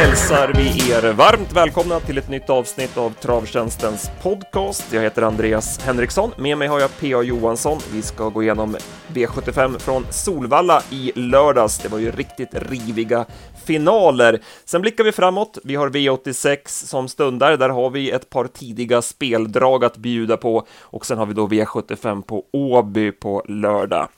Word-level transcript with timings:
hälsar 0.00 0.52
vi 0.56 0.92
er 0.92 1.12
varmt 1.12 1.52
välkomna 1.52 2.00
till 2.00 2.18
ett 2.18 2.28
nytt 2.28 2.50
avsnitt 2.50 2.96
av 2.96 3.10
Travtjänstens 3.10 4.10
podcast. 4.22 4.92
Jag 4.92 5.02
heter 5.02 5.22
Andreas 5.22 5.80
Henriksson. 5.80 6.30
Med 6.38 6.58
mig 6.58 6.68
har 6.68 6.80
jag 6.80 6.90
P.A. 7.00 7.22
Johansson. 7.22 7.78
Vi 7.92 8.02
ska 8.02 8.28
gå 8.28 8.42
igenom 8.42 8.76
V75 9.08 9.78
från 9.78 10.06
Solvalla 10.10 10.82
i 10.90 11.12
lördags. 11.14 11.78
Det 11.78 11.88
var 11.88 11.98
ju 11.98 12.10
riktigt 12.10 12.48
riviga 12.52 13.24
finaler. 13.64 14.40
Sen 14.64 14.80
blickar 14.80 15.04
vi 15.04 15.12
framåt. 15.12 15.58
Vi 15.64 15.74
har 15.74 15.88
V86 15.88 16.58
som 16.66 17.08
stundar. 17.08 17.56
Där 17.56 17.68
har 17.68 17.90
vi 17.90 18.10
ett 18.10 18.30
par 18.30 18.46
tidiga 18.46 19.02
speldrag 19.02 19.84
att 19.84 19.96
bjuda 19.96 20.36
på 20.36 20.66
och 20.80 21.06
sen 21.06 21.18
har 21.18 21.26
vi 21.26 21.34
då 21.34 21.46
V75 21.46 22.22
på 22.22 22.44
Åby 22.52 23.12
på 23.12 23.44
lördag. 23.48 24.08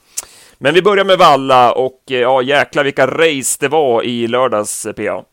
Men 0.59 0.75
vi 0.75 0.83
börjar 0.83 1.05
med 1.05 1.19
Valla 1.19 1.73
och 1.73 2.03
eh, 2.11 2.17
ja, 2.17 2.43
jäklar 2.43 2.85
vilka 2.85 3.07
race 3.07 3.57
det 3.61 3.69
var 3.69 4.03
i 4.03 4.27
lördags, 4.27 4.87
PA. 4.97 5.25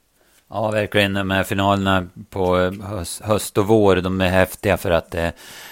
Ja, 0.49 0.71
verkligen. 0.71 1.13
De 1.13 1.31
här 1.31 1.43
finalerna 1.43 2.07
på 2.29 2.59
eh, 2.59 2.71
höst, 3.21 3.57
och 3.57 3.67
vår, 3.67 3.95
de 3.95 4.21
är 4.21 4.29
häftiga 4.29 4.77
för 4.77 4.91
att 4.91 5.15
eh, 5.15 5.29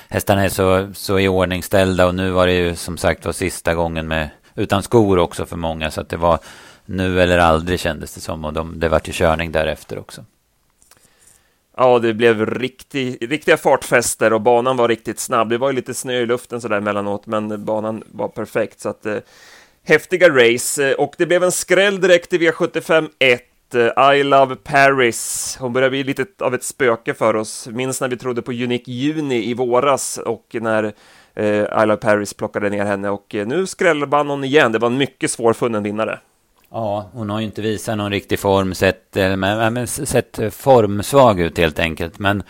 hästarna 0.09 0.44
är 0.44 0.50
så, 0.50 0.90
så 0.94 1.20
iordningställda 1.20 2.05
och 2.05 2.16
nu 2.16 2.31
var 2.31 2.48
det 2.48 2.53
ju 2.53 2.76
som 2.76 2.98
sagt 2.98 3.26
var 3.26 3.34
sista 3.34 3.76
gången 3.76 4.08
med 4.08 4.30
utan 4.55 4.84
skor 4.84 5.20
också 5.20 5.45
för 5.45 5.58
många 5.58 5.91
så 5.91 6.02
att 6.02 6.09
det 6.09 6.17
var 6.17 6.40
nu 6.86 7.22
eller 7.22 7.38
aldrig 7.38 7.80
kändes 7.80 8.13
det 8.13 8.22
som 8.22 8.45
och 8.45 8.53
de, 8.53 8.80
det 8.80 8.90
vart 8.90 9.08
ju 9.08 9.12
körning 9.13 9.52
därefter 9.52 10.00
också. 10.00 10.26
Ja, 11.78 12.00
det 12.00 12.14
blev 12.14 12.45
riktig, 12.45 13.31
riktiga 13.31 13.58
fartfester 13.58 14.34
och 14.34 14.41
banan 14.41 14.78
var 14.78 14.88
riktigt 14.88 15.20
snabb. 15.20 15.50
Det 15.50 15.58
var 15.58 15.70
ju 15.70 15.75
lite 15.75 15.94
snö 15.94 16.14
i 16.14 16.25
luften 16.25 16.62
sådär 16.62 16.78
emellanåt, 16.78 17.25
men 17.25 17.66
banan 17.66 18.03
var 18.12 18.28
perfekt 18.28 18.80
så 18.80 18.89
att 18.89 19.05
eh, 19.05 19.17
häftiga 19.84 20.30
race 20.30 20.95
och 20.95 21.16
det 21.17 21.25
blev 21.25 21.44
en 21.44 21.52
skräll 21.52 22.02
direkt 22.02 22.34
i 22.34 22.38
V75 22.38 23.09
1 23.19 23.41
Eh, 23.75 24.13
I 24.13 24.23
Love 24.23 24.55
Paris. 24.55 25.57
Hon 25.59 25.73
börjar 25.73 25.89
bli 25.89 26.03
lite 26.03 26.25
av 26.39 26.55
ett 26.55 26.63
spöke 26.63 27.13
för 27.13 27.35
oss. 27.35 27.67
Minns 27.71 28.01
när 28.01 28.07
vi 28.07 28.17
trodde 28.17 28.41
på 28.41 28.51
Unique 28.51 28.91
Juni 28.91 29.49
i 29.49 29.53
våras 29.53 30.17
och 30.17 30.55
när 30.61 30.93
eh, 31.33 31.83
I 31.83 31.85
Love 31.85 31.97
Paris 31.97 32.33
plockade 32.33 32.69
ner 32.69 32.85
henne 32.85 33.09
och 33.09 33.35
eh, 33.35 33.47
nu 33.47 33.67
skrällbann 33.67 34.29
hon 34.29 34.43
igen. 34.43 34.71
Det 34.71 34.79
var 34.79 34.88
en 34.88 34.97
mycket 34.97 35.31
svårfunnen 35.31 35.83
vinnare. 35.83 36.19
Ja, 36.71 37.09
hon 37.13 37.29
har 37.29 37.39
ju 37.39 37.45
inte 37.45 37.61
visat 37.61 37.97
någon 37.97 38.11
riktig 38.11 38.39
form, 38.39 38.73
sett, 38.73 39.15
men, 39.38 39.88
sett 39.88 40.39
formsvag 40.53 41.39
ut 41.39 41.57
helt 41.57 41.79
enkelt. 41.79 42.19
Men, 42.19 42.43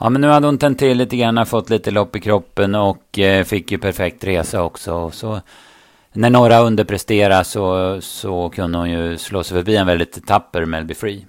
ja, 0.00 0.10
men 0.10 0.20
nu 0.20 0.28
hade 0.28 0.46
hon 0.46 0.58
tänt 0.58 0.78
till 0.78 0.98
lite 0.98 1.16
grann, 1.16 1.46
fått 1.46 1.70
lite 1.70 1.90
lopp 1.90 2.16
i 2.16 2.20
kroppen 2.20 2.74
och 2.74 3.18
eh, 3.18 3.44
fick 3.44 3.72
ju 3.72 3.78
perfekt 3.78 4.24
resa 4.24 4.62
också. 4.62 5.10
Så 5.10 5.40
när 6.12 6.30
några 6.30 6.60
underpresterade 6.60 7.44
så, 7.44 7.98
så 8.00 8.50
kunde 8.50 8.78
hon 8.78 8.90
ju 8.90 9.18
slå 9.18 9.44
sig 9.44 9.56
förbi 9.56 9.76
en 9.76 9.86
väldigt 9.86 10.26
tapper 10.26 10.64
Melby 10.64 10.94
Free. 10.94 11.26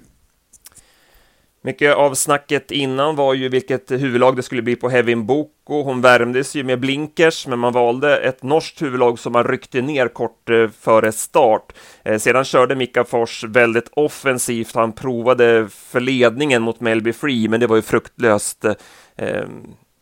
Mycket 1.62 1.96
av 1.96 2.14
snacket 2.14 2.72
innan 2.72 3.16
var 3.16 3.34
ju 3.34 3.50
vilket 3.50 3.92
huvudlag 3.92 4.36
det 4.36 4.44
skulle 4.44 4.62
bli 4.62 4.76
på 4.76 4.90
Hevin 4.90 5.26
Boko. 5.26 5.84
Hon 5.84 6.02
värmdes 6.02 6.56
ju 6.56 6.64
med 6.64 6.80
blinkers, 6.80 7.48
men 7.48 7.60
man 7.60 7.74
valde 7.74 8.18
ett 8.18 8.44
norskt 8.44 8.82
huvudlag 8.82 9.20
som 9.20 9.34
man 9.34 9.44
ryckte 9.44 9.82
ner 9.82 10.08
kort 10.08 10.50
eh, 10.50 10.68
före 10.80 11.12
start. 11.12 11.74
Eh, 12.04 12.18
sedan 12.18 12.44
körde 12.46 12.76
Mika 12.76 13.04
Fors 13.04 13.44
väldigt 13.44 13.90
offensivt. 13.92 14.76
Han 14.76 14.92
provade 14.92 15.68
för 15.70 16.00
ledningen 16.00 16.62
mot 16.62 16.80
Melby 16.80 17.14
Free, 17.14 17.48
men 17.48 17.60
det 17.60 17.68
var 17.68 17.76
ju 17.76 17.82
fruktlöst. 17.82 18.66
Eh, 19.16 19.44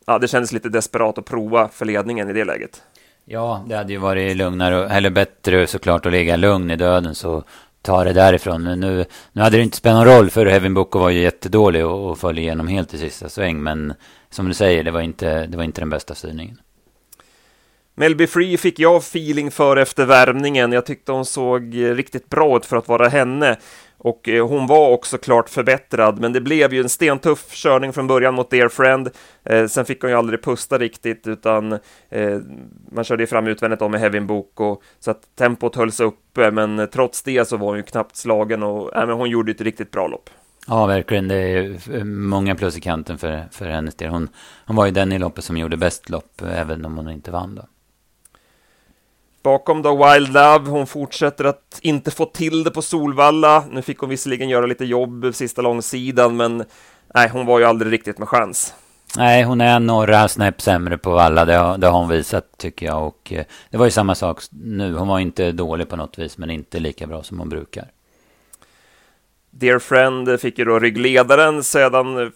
ja, 0.05 0.19
det 0.19 0.27
kändes 0.27 0.51
lite 0.51 0.69
desperat 0.69 1.17
att 1.17 1.25
prova 1.25 1.67
för 1.67 1.85
ledningen 1.85 2.29
i 2.29 2.33
det 2.33 2.45
läget. 2.45 2.81
Ja, 3.29 3.63
det 3.67 3.75
hade 3.75 3.93
ju 3.93 3.99
varit 3.99 4.37
lugnare, 4.37 4.89
eller 4.89 5.09
bättre 5.09 5.67
såklart 5.67 6.05
att 6.05 6.11
ligga 6.11 6.35
lugn 6.35 6.71
i 6.71 6.75
döden 6.75 7.15
så 7.15 7.43
ta 7.81 8.03
det 8.03 8.13
därifrån. 8.13 8.63
Men 8.63 8.79
nu, 8.79 9.05
nu 9.31 9.41
hade 9.41 9.57
det 9.57 9.63
inte 9.63 9.77
spelat 9.77 10.05
någon 10.05 10.15
roll 10.15 10.29
för 10.29 10.45
Heaven 10.45 10.73
Boko 10.73 10.99
var 10.99 11.09
ju 11.09 11.21
jättedålig 11.21 11.85
och, 11.85 12.09
och 12.09 12.17
föll 12.17 12.39
igenom 12.39 12.67
helt 12.67 12.93
i 12.93 12.97
sista 12.97 13.29
sväng. 13.29 13.63
Men 13.63 13.93
som 14.29 14.47
du 14.47 14.53
säger, 14.53 14.83
det 14.83 14.91
var 14.91 15.01
inte, 15.01 15.45
det 15.45 15.57
var 15.57 15.63
inte 15.63 15.81
den 15.81 15.89
bästa 15.89 16.15
styrningen. 16.15 16.57
Melby 17.95 18.27
Free 18.27 18.57
fick 18.57 18.79
jag 18.79 18.97
feeling 18.97 19.51
för 19.51 19.77
efter 19.77 20.05
värmningen. 20.05 20.71
Jag 20.71 20.85
tyckte 20.85 21.11
hon 21.11 21.25
såg 21.25 21.75
riktigt 21.75 22.29
bra 22.29 22.57
ut 22.57 22.65
för 22.65 22.77
att 22.77 22.87
vara 22.87 23.09
henne. 23.09 23.57
Och 24.07 24.29
eh, 24.29 24.47
hon 24.47 24.67
var 24.67 24.89
också 24.89 25.17
klart 25.17 25.49
förbättrad, 25.49 26.19
men 26.19 26.33
det 26.33 26.41
blev 26.41 26.73
ju 26.73 26.81
en 26.81 26.89
stentuff 26.89 27.51
körning 27.51 27.93
från 27.93 28.07
början 28.07 28.33
mot 28.33 28.49
Dear 28.49 28.69
Friend. 28.69 29.09
Eh, 29.43 29.67
sen 29.67 29.85
fick 29.85 30.01
hon 30.01 30.09
ju 30.09 30.17
aldrig 30.17 30.43
pusta 30.43 30.77
riktigt, 30.77 31.27
utan 31.27 31.71
eh, 32.09 32.39
man 32.91 33.03
körde 33.03 33.23
ju 33.23 33.27
fram 33.27 33.47
utvändigt 33.47 33.81
om 33.81 33.91
med 33.91 33.99
Heavin 33.99 34.27
Boko, 34.27 34.81
så 34.99 35.11
att 35.11 35.35
tempot 35.35 35.75
hölls 35.75 35.99
uppe, 35.99 36.51
men 36.51 36.79
eh, 36.79 36.85
trots 36.85 37.23
det 37.23 37.47
så 37.47 37.57
var 37.57 37.67
hon 37.67 37.77
ju 37.77 37.83
knappt 37.83 38.15
slagen 38.15 38.63
och 38.63 38.95
äh, 38.95 39.07
men 39.07 39.15
hon 39.15 39.29
gjorde 39.29 39.51
ett 39.51 39.61
riktigt 39.61 39.91
bra 39.91 40.07
lopp. 40.07 40.29
Ja, 40.67 40.85
verkligen. 40.85 41.27
Det 41.27 41.35
är 41.35 41.95
eh, 41.95 42.03
många 42.03 42.55
plus 42.55 42.77
i 42.77 42.81
kanten 42.81 43.17
för, 43.17 43.43
för 43.51 43.65
hennes 43.65 43.95
del. 43.95 44.09
Hon, 44.09 44.29
hon 44.65 44.75
var 44.75 44.85
ju 44.85 44.91
den 44.91 45.11
i 45.11 45.19
loppet 45.19 45.43
som 45.43 45.57
gjorde 45.57 45.77
bäst 45.77 46.09
lopp, 46.09 46.41
även 46.41 46.85
om 46.85 46.97
hon 46.97 47.09
inte 47.09 47.31
vann 47.31 47.55
då. 47.55 47.65
Bakom 49.47 49.81
då 49.81 50.11
Wild 50.13 50.33
Love, 50.33 50.69
hon 50.69 50.87
fortsätter 50.87 51.45
att 51.45 51.79
inte 51.81 52.11
få 52.11 52.25
till 52.25 52.63
det 52.63 52.71
på 52.71 52.81
Solvalla. 52.81 53.63
Nu 53.71 53.81
fick 53.81 53.99
hon 53.99 54.09
visserligen 54.09 54.49
göra 54.49 54.65
lite 54.65 54.85
jobb 54.85 55.31
sista 55.33 55.61
långsidan, 55.61 56.37
men 56.37 56.63
nej, 57.15 57.29
hon 57.29 57.45
var 57.45 57.59
ju 57.59 57.65
aldrig 57.65 57.93
riktigt 57.93 58.17
med 58.17 58.27
chans. 58.27 58.73
Nej, 59.17 59.43
hon 59.43 59.61
är 59.61 59.79
några 59.79 60.27
snäpp 60.27 60.61
sämre 60.61 60.97
på 60.97 61.11
Valla, 61.11 61.45
det 61.45 61.55
har, 61.55 61.77
det 61.77 61.87
har 61.87 61.99
hon 61.99 62.09
visat 62.09 62.57
tycker 62.57 62.85
jag. 62.85 63.07
Och 63.07 63.33
eh, 63.33 63.45
det 63.69 63.77
var 63.77 63.85
ju 63.85 63.91
samma 63.91 64.15
sak 64.15 64.43
nu, 64.51 64.93
hon 64.93 65.07
var 65.07 65.19
inte 65.19 65.51
dålig 65.51 65.89
på 65.89 65.95
något 65.95 66.19
vis, 66.19 66.37
men 66.37 66.49
inte 66.49 66.79
lika 66.79 67.07
bra 67.07 67.23
som 67.23 67.39
hon 67.39 67.49
brukar. 67.49 67.91
Dear 69.49 69.79
Friend 69.79 70.39
fick 70.39 70.59
ju 70.59 70.65
då 70.65 70.79
ryggledaren, 70.79 71.63
sedan 71.63 72.31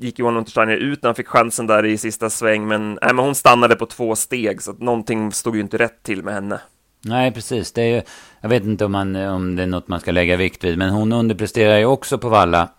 gick 0.00 0.18
Johan 0.18 0.36
Untersteiner 0.36 0.76
ut 0.76 1.02
när 1.02 1.08
han 1.08 1.14
fick 1.14 1.28
chansen 1.28 1.66
där 1.66 1.86
i 1.86 1.98
sista 1.98 2.30
sväng, 2.30 2.68
men, 2.68 2.98
nej, 3.02 3.14
men 3.14 3.24
hon 3.24 3.34
stannade 3.34 3.76
på 3.76 3.86
två 3.86 4.16
steg, 4.16 4.62
så 4.62 4.70
att 4.70 4.80
någonting 4.80 5.32
stod 5.32 5.56
ju 5.56 5.60
inte 5.60 5.78
rätt 5.78 6.02
till 6.02 6.22
med 6.22 6.34
henne. 6.34 6.60
Nej, 7.04 7.32
precis. 7.32 7.72
Det 7.72 7.82
är 7.82 7.86
ju, 7.86 8.02
jag 8.40 8.48
vet 8.48 8.64
inte 8.64 8.84
om, 8.84 8.92
man, 8.92 9.16
om 9.16 9.56
det 9.56 9.62
är 9.62 9.66
något 9.66 9.88
man 9.88 10.00
ska 10.00 10.12
lägga 10.12 10.36
vikt 10.36 10.64
vid, 10.64 10.78
men 10.78 10.90
hon 10.90 11.12
underpresterar 11.12 11.78
ju 11.78 11.84
också 11.84 12.18
på 12.18 12.28
Valla. 12.28 12.68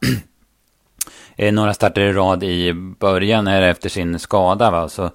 Eh, 1.35 1.53
några 1.53 1.73
starter 1.73 2.01
i 2.01 2.13
rad 2.13 2.43
i 2.43 2.73
början 2.73 3.47
här 3.47 3.61
efter 3.61 3.89
sin 3.89 4.19
skada, 4.19 4.71
va? 4.71 4.89
Så, 4.89 5.09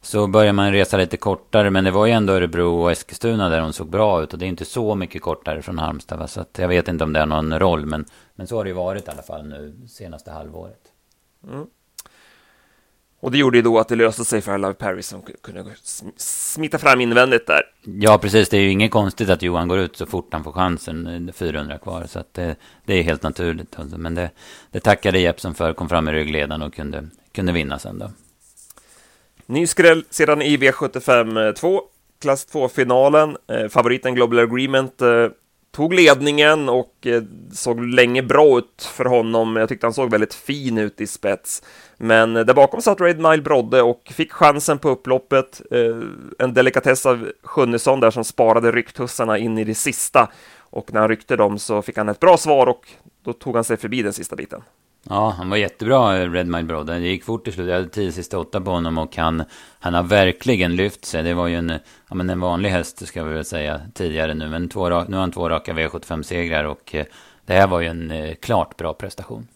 så 0.00 0.26
börjar 0.26 0.52
man 0.52 0.72
resa 0.72 0.96
lite 0.96 1.16
kortare, 1.16 1.70
men 1.70 1.84
det 1.84 1.90
var 1.90 2.06
ju 2.06 2.12
ändå 2.12 2.32
Örebro 2.32 2.82
och 2.82 2.92
Eskilstuna 2.92 3.48
där 3.48 3.60
hon 3.60 3.72
såg 3.72 3.90
bra 3.90 4.22
ut. 4.22 4.32
Och 4.32 4.38
det 4.38 4.46
är 4.46 4.48
inte 4.48 4.64
så 4.64 4.94
mycket 4.94 5.22
kortare 5.22 5.62
från 5.62 5.78
Halmstad, 5.78 6.18
va? 6.18 6.26
så 6.26 6.40
att 6.40 6.58
jag 6.58 6.68
vet 6.68 6.88
inte 6.88 7.04
om 7.04 7.12
det 7.12 7.18
har 7.18 7.26
någon 7.26 7.58
roll, 7.58 7.86
men, 7.86 8.04
men 8.34 8.46
så 8.46 8.56
har 8.56 8.64
det 8.64 8.70
ju 8.70 8.76
varit 8.76 9.08
i 9.08 9.10
alla 9.10 9.22
fall 9.22 9.48
nu 9.48 9.74
senaste 9.88 10.30
halvåret. 10.30 10.95
Mm. 11.44 11.66
Och 13.20 13.30
det 13.32 13.38
gjorde 13.38 13.58
ju 13.58 13.62
då 13.62 13.78
att 13.78 13.88
det 13.88 13.96
löste 13.96 14.24
sig 14.24 14.40
för 14.40 14.58
Love 14.58 14.74
Paris 14.74 15.06
som 15.06 15.22
kunde 15.42 15.64
smita 16.16 16.78
fram 16.78 17.00
invändigt 17.00 17.46
där. 17.46 17.62
Ja, 17.82 18.18
precis. 18.18 18.48
Det 18.48 18.56
är 18.56 18.60
ju 18.60 18.70
inget 18.70 18.90
konstigt 18.90 19.30
att 19.30 19.42
Johan 19.42 19.68
går 19.68 19.78
ut 19.78 19.96
så 19.96 20.06
fort 20.06 20.28
han 20.32 20.44
får 20.44 20.52
chansen, 20.52 21.32
400 21.34 21.78
kvar. 21.78 22.04
Så 22.08 22.18
att 22.18 22.34
det, 22.34 22.56
det 22.84 22.94
är 22.94 23.02
helt 23.02 23.22
naturligt. 23.22 23.78
Alltså. 23.78 23.98
Men 23.98 24.14
det, 24.14 24.30
det 24.70 24.80
tackade 24.80 25.18
Jeppson 25.18 25.54
för, 25.54 25.72
kom 25.72 25.88
fram 25.88 26.08
i 26.08 26.12
ryggledaren 26.12 26.62
och 26.62 26.74
kunde, 26.74 27.08
kunde 27.32 27.52
vinna 27.52 27.78
sen 27.78 27.98
då. 27.98 28.10
Ny 29.46 29.66
skräll 29.66 30.04
sedan 30.10 30.42
i 30.42 30.56
V75 30.56 31.52
2, 31.52 31.82
klass 32.20 32.46
2-finalen. 32.52 33.36
Eh, 33.46 33.68
favoriten 33.68 34.14
Global 34.14 34.38
Agreement 34.38 35.02
eh, 35.02 35.28
tog 35.76 35.94
ledningen 35.94 36.68
och 36.68 37.06
eh, 37.06 37.22
såg 37.52 37.84
länge 37.84 38.22
bra 38.22 38.58
ut 38.58 38.90
för 38.92 39.04
honom. 39.04 39.56
Jag 39.56 39.68
tyckte 39.68 39.86
han 39.86 39.94
såg 39.94 40.10
väldigt 40.10 40.34
fin 40.34 40.78
ut 40.78 41.00
i 41.00 41.06
spets. 41.06 41.62
Men 41.96 42.36
eh, 42.36 42.44
där 42.44 42.54
bakom 42.54 42.82
satt 42.82 43.00
Raid 43.00 43.20
Mile 43.20 43.42
Brodde 43.42 43.82
och 43.82 44.12
fick 44.14 44.32
chansen 44.32 44.78
på 44.78 44.88
upploppet. 44.88 45.62
Eh, 45.70 45.98
en 46.38 46.54
delikatess 46.54 47.06
av 47.06 47.32
Sjunnesson 47.42 48.00
där 48.00 48.10
som 48.10 48.24
sparade 48.24 48.72
rycktussarna 48.72 49.38
in 49.38 49.58
i 49.58 49.64
det 49.64 49.74
sista. 49.74 50.28
Och 50.58 50.92
när 50.92 51.00
han 51.00 51.08
ryckte 51.08 51.36
dem 51.36 51.58
så 51.58 51.82
fick 51.82 51.96
han 51.96 52.08
ett 52.08 52.20
bra 52.20 52.36
svar 52.36 52.66
och 52.66 52.88
då 53.24 53.32
tog 53.32 53.54
han 53.54 53.64
sig 53.64 53.76
förbi 53.76 54.02
den 54.02 54.12
sista 54.12 54.36
biten. 54.36 54.62
Ja, 55.08 55.34
han 55.38 55.50
var 55.50 55.56
jättebra, 55.56 56.26
Red 56.28 56.46
Mile 56.46 56.62
Broad. 56.62 56.86
Det 56.86 56.98
gick 56.98 57.24
fort 57.24 57.48
i 57.48 57.52
slut. 57.52 57.68
Jag 57.68 57.74
hade 57.74 57.88
tio 57.88 58.12
sista 58.12 58.38
åtta 58.38 58.60
på 58.60 58.70
honom 58.70 58.98
och 58.98 59.16
han, 59.16 59.44
han 59.80 59.94
har 59.94 60.02
verkligen 60.02 60.76
lyft 60.76 61.04
sig. 61.04 61.22
Det 61.22 61.34
var 61.34 61.46
ju 61.46 61.56
en, 61.56 61.72
ja, 62.08 62.14
men 62.14 62.30
en 62.30 62.40
vanlig 62.40 62.70
häst, 62.70 63.06
ska 63.06 63.24
vi 63.24 63.34
väl 63.34 63.44
säga, 63.44 63.80
tidigare 63.94 64.34
nu. 64.34 64.48
Men 64.48 64.68
två, 64.68 64.88
nu 64.88 64.94
har 64.94 65.20
han 65.20 65.32
två 65.32 65.48
raka 65.48 65.72
V75-segrar 65.72 66.64
och 66.64 66.94
eh, 66.94 67.06
det 67.46 67.52
här 67.52 67.66
var 67.66 67.80
ju 67.80 67.86
en 67.86 68.10
eh, 68.10 68.34
klart 68.34 68.76
bra 68.76 68.94
prestation. 68.94 69.46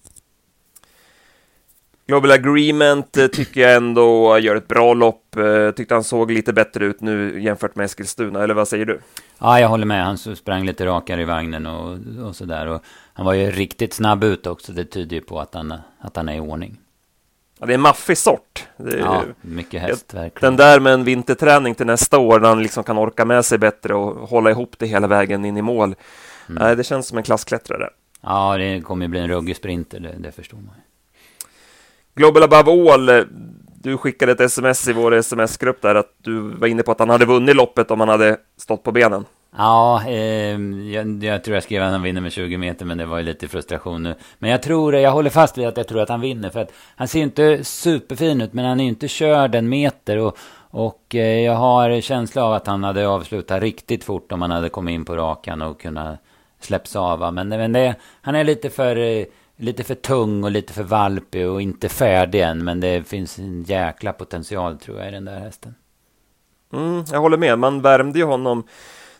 Global 2.06 2.31
Agreement 2.31 3.17
eh, 3.17 3.26
tycker 3.26 3.61
jag 3.61 3.75
ändå 3.75 4.38
gör 4.38 4.56
ett 4.56 4.69
bra 4.69 4.94
lopp. 4.94 5.37
Tyckte 5.76 5.94
han 5.94 6.05
såg 6.05 6.31
lite 6.31 6.53
bättre 6.53 6.85
ut 6.85 7.00
nu 7.00 7.43
jämfört 7.43 7.76
med 7.76 7.85
Eskilstuna, 7.85 8.43
eller 8.43 8.55
vad 8.55 8.69
säger 8.69 8.87
du? 8.87 9.00
Ja, 9.40 9.60
jag 9.60 9.69
håller 9.69 9.87
med. 9.87 10.04
Han 10.04 10.19
sprang 10.19 10.64
lite 10.64 10.87
rakare 10.87 11.22
i 11.22 11.25
vagnen 11.25 11.66
och, 11.66 11.98
och 12.26 12.37
sådär. 12.37 12.81
Han 13.12 13.26
var 13.26 13.32
ju 13.32 13.50
riktigt 13.50 13.94
snabb 13.94 14.25
ut 14.25 14.46
också. 14.46 14.72
Det 14.72 14.84
tyder 14.84 15.16
ju 15.16 15.22
på 15.22 15.40
att 15.40 15.54
han, 15.54 15.75
att 16.00 16.16
han 16.16 16.28
är 16.28 16.37
i 16.37 16.40
ordning. 16.40 16.81
Ja, 17.58 17.66
det 17.66 17.72
är 17.72 17.75
en 17.75 17.81
maffig 17.81 18.19
sort. 18.19 18.69
Är, 18.76 18.96
ja, 18.96 19.22
mycket 19.40 19.82
häst 19.82 20.14
verkligen. 20.14 20.56
Den 20.56 20.66
där 20.66 20.81
med 20.81 20.92
en 20.92 21.04
vinterträning 21.04 21.75
till 21.75 21.87
nästa 21.87 22.19
år, 22.19 22.40
när 22.40 22.48
han 22.48 22.62
liksom 22.62 22.84
kan 22.84 22.98
orka 22.98 23.25
med 23.25 23.44
sig 23.44 23.58
bättre 23.58 23.94
och 23.94 24.28
hålla 24.28 24.50
ihop 24.50 24.75
det 24.78 24.87
hela 24.87 25.06
vägen 25.06 25.44
in 25.44 25.56
i 25.56 25.62
mål. 25.62 25.94
Mm. 26.48 26.76
Det 26.76 26.84
känns 26.84 27.08
som 27.08 27.19
en 27.19 27.25
klassklättrare. 27.25 27.90
Ja, 28.20 28.56
det 28.56 28.81
kommer 28.81 29.04
ju 29.04 29.08
bli 29.08 29.20
en 29.20 29.28
ruggig 29.28 29.56
sprinter, 29.56 30.00
det, 30.00 30.14
det 30.19 30.32
förstår 30.32 30.56
man. 30.56 30.75
Global 32.14 32.43
Above 32.43 32.93
All, 32.93 33.08
eh, 33.08 33.25
du 33.82 33.97
skickade 33.97 34.32
ett 34.32 34.41
sms 34.41 34.88
i 34.88 34.93
vår 34.93 35.15
sms-grupp 35.15 35.82
där 35.82 35.94
att 35.94 36.15
du 36.23 36.41
var 36.41 36.67
inne 36.67 36.82
på 36.82 36.93
att 36.93 36.99
han 36.99 37.11
hade 37.11 37.27
vunnit 37.27 37.56
loppet 37.56 37.91
om 37.91 38.00
han 38.00 38.09
hade 38.09 38.37
stått 38.56 38.82
på 38.82 38.93
benen. 38.93 39.25
Ja, 39.56 40.03
eh, 40.06 40.59
jag, 40.93 41.25
jag, 41.25 41.44
tror 41.44 41.55
jag 41.55 41.62
skrev 41.62 41.82
att 41.82 41.93
han 41.93 42.03
vinner 42.03 42.21
med 42.21 42.32
20 42.32 42.56
meter, 42.56 42.85
men 42.85 42.99
det 42.99 43.06
var 43.06 43.19
ju 43.19 43.25
lite 43.25 43.49
frustration 43.49 44.03
nu. 44.03 44.15
Men 44.38 44.50
jag 44.50 44.62
tror, 44.62 44.94
jag 44.94 45.12
håller 45.12 45.31
fast 45.31 45.59
vid 45.59 45.67
att 45.67 45.77
jag 45.77 45.88
tror 45.88 46.00
att 46.00 46.09
han 46.09 46.21
vinner, 46.21 46.50
för 46.50 46.61
att 46.61 46.73
han 46.97 47.09
ser 47.09 47.21
inte 47.21 47.65
superfin 47.65 48.41
ut, 48.41 48.53
men 48.53 48.65
han 48.65 48.81
är 48.81 48.85
ju 48.85 48.91
inte 48.91 49.09
körd 49.09 49.55
en 49.55 49.69
meter. 49.69 50.19
Och, 50.19 50.38
och 50.71 51.15
eh, 51.15 51.41
jag 51.41 51.55
har 51.55 52.00
känsla 52.00 52.44
av 52.44 52.53
att 52.53 52.67
han 52.67 52.85
hade 52.85 53.09
avslutat 53.09 53.62
riktigt 53.62 54.05
fort 54.05 54.32
om 54.32 54.43
han 54.43 54.50
hade 54.50 54.69
kommit 54.69 54.93
in 54.93 55.05
på 55.05 55.17
rakan 55.17 55.62
och 55.62 55.81
kunnat 55.81 56.19
släpps 56.61 56.97
av. 56.97 57.35
Men, 57.35 57.49
men 57.49 57.73
det, 57.73 57.94
han 58.23 58.35
är 58.35 58.44
lite 58.44 58.71
för, 58.71 58.97
eh, 58.97 59.25
lite 59.60 59.84
för 59.84 59.94
tung 59.94 60.44
och 60.44 60.50
lite 60.50 60.72
för 60.72 60.82
valpig 60.82 61.48
och 61.48 61.62
inte 61.62 61.88
färdig 61.88 62.40
än. 62.40 62.64
Men 62.64 62.80
det 62.80 63.08
finns 63.08 63.38
en 63.38 63.62
jäkla 63.62 64.12
potential 64.12 64.78
tror 64.78 64.98
jag 64.98 65.08
i 65.08 65.10
den 65.10 65.24
där 65.24 65.38
hästen. 65.38 65.74
Mm, 66.72 67.04
jag 67.12 67.20
håller 67.20 67.36
med, 67.36 67.58
man 67.58 67.82
värmde 67.82 68.18
ju 68.18 68.24
honom 68.24 68.64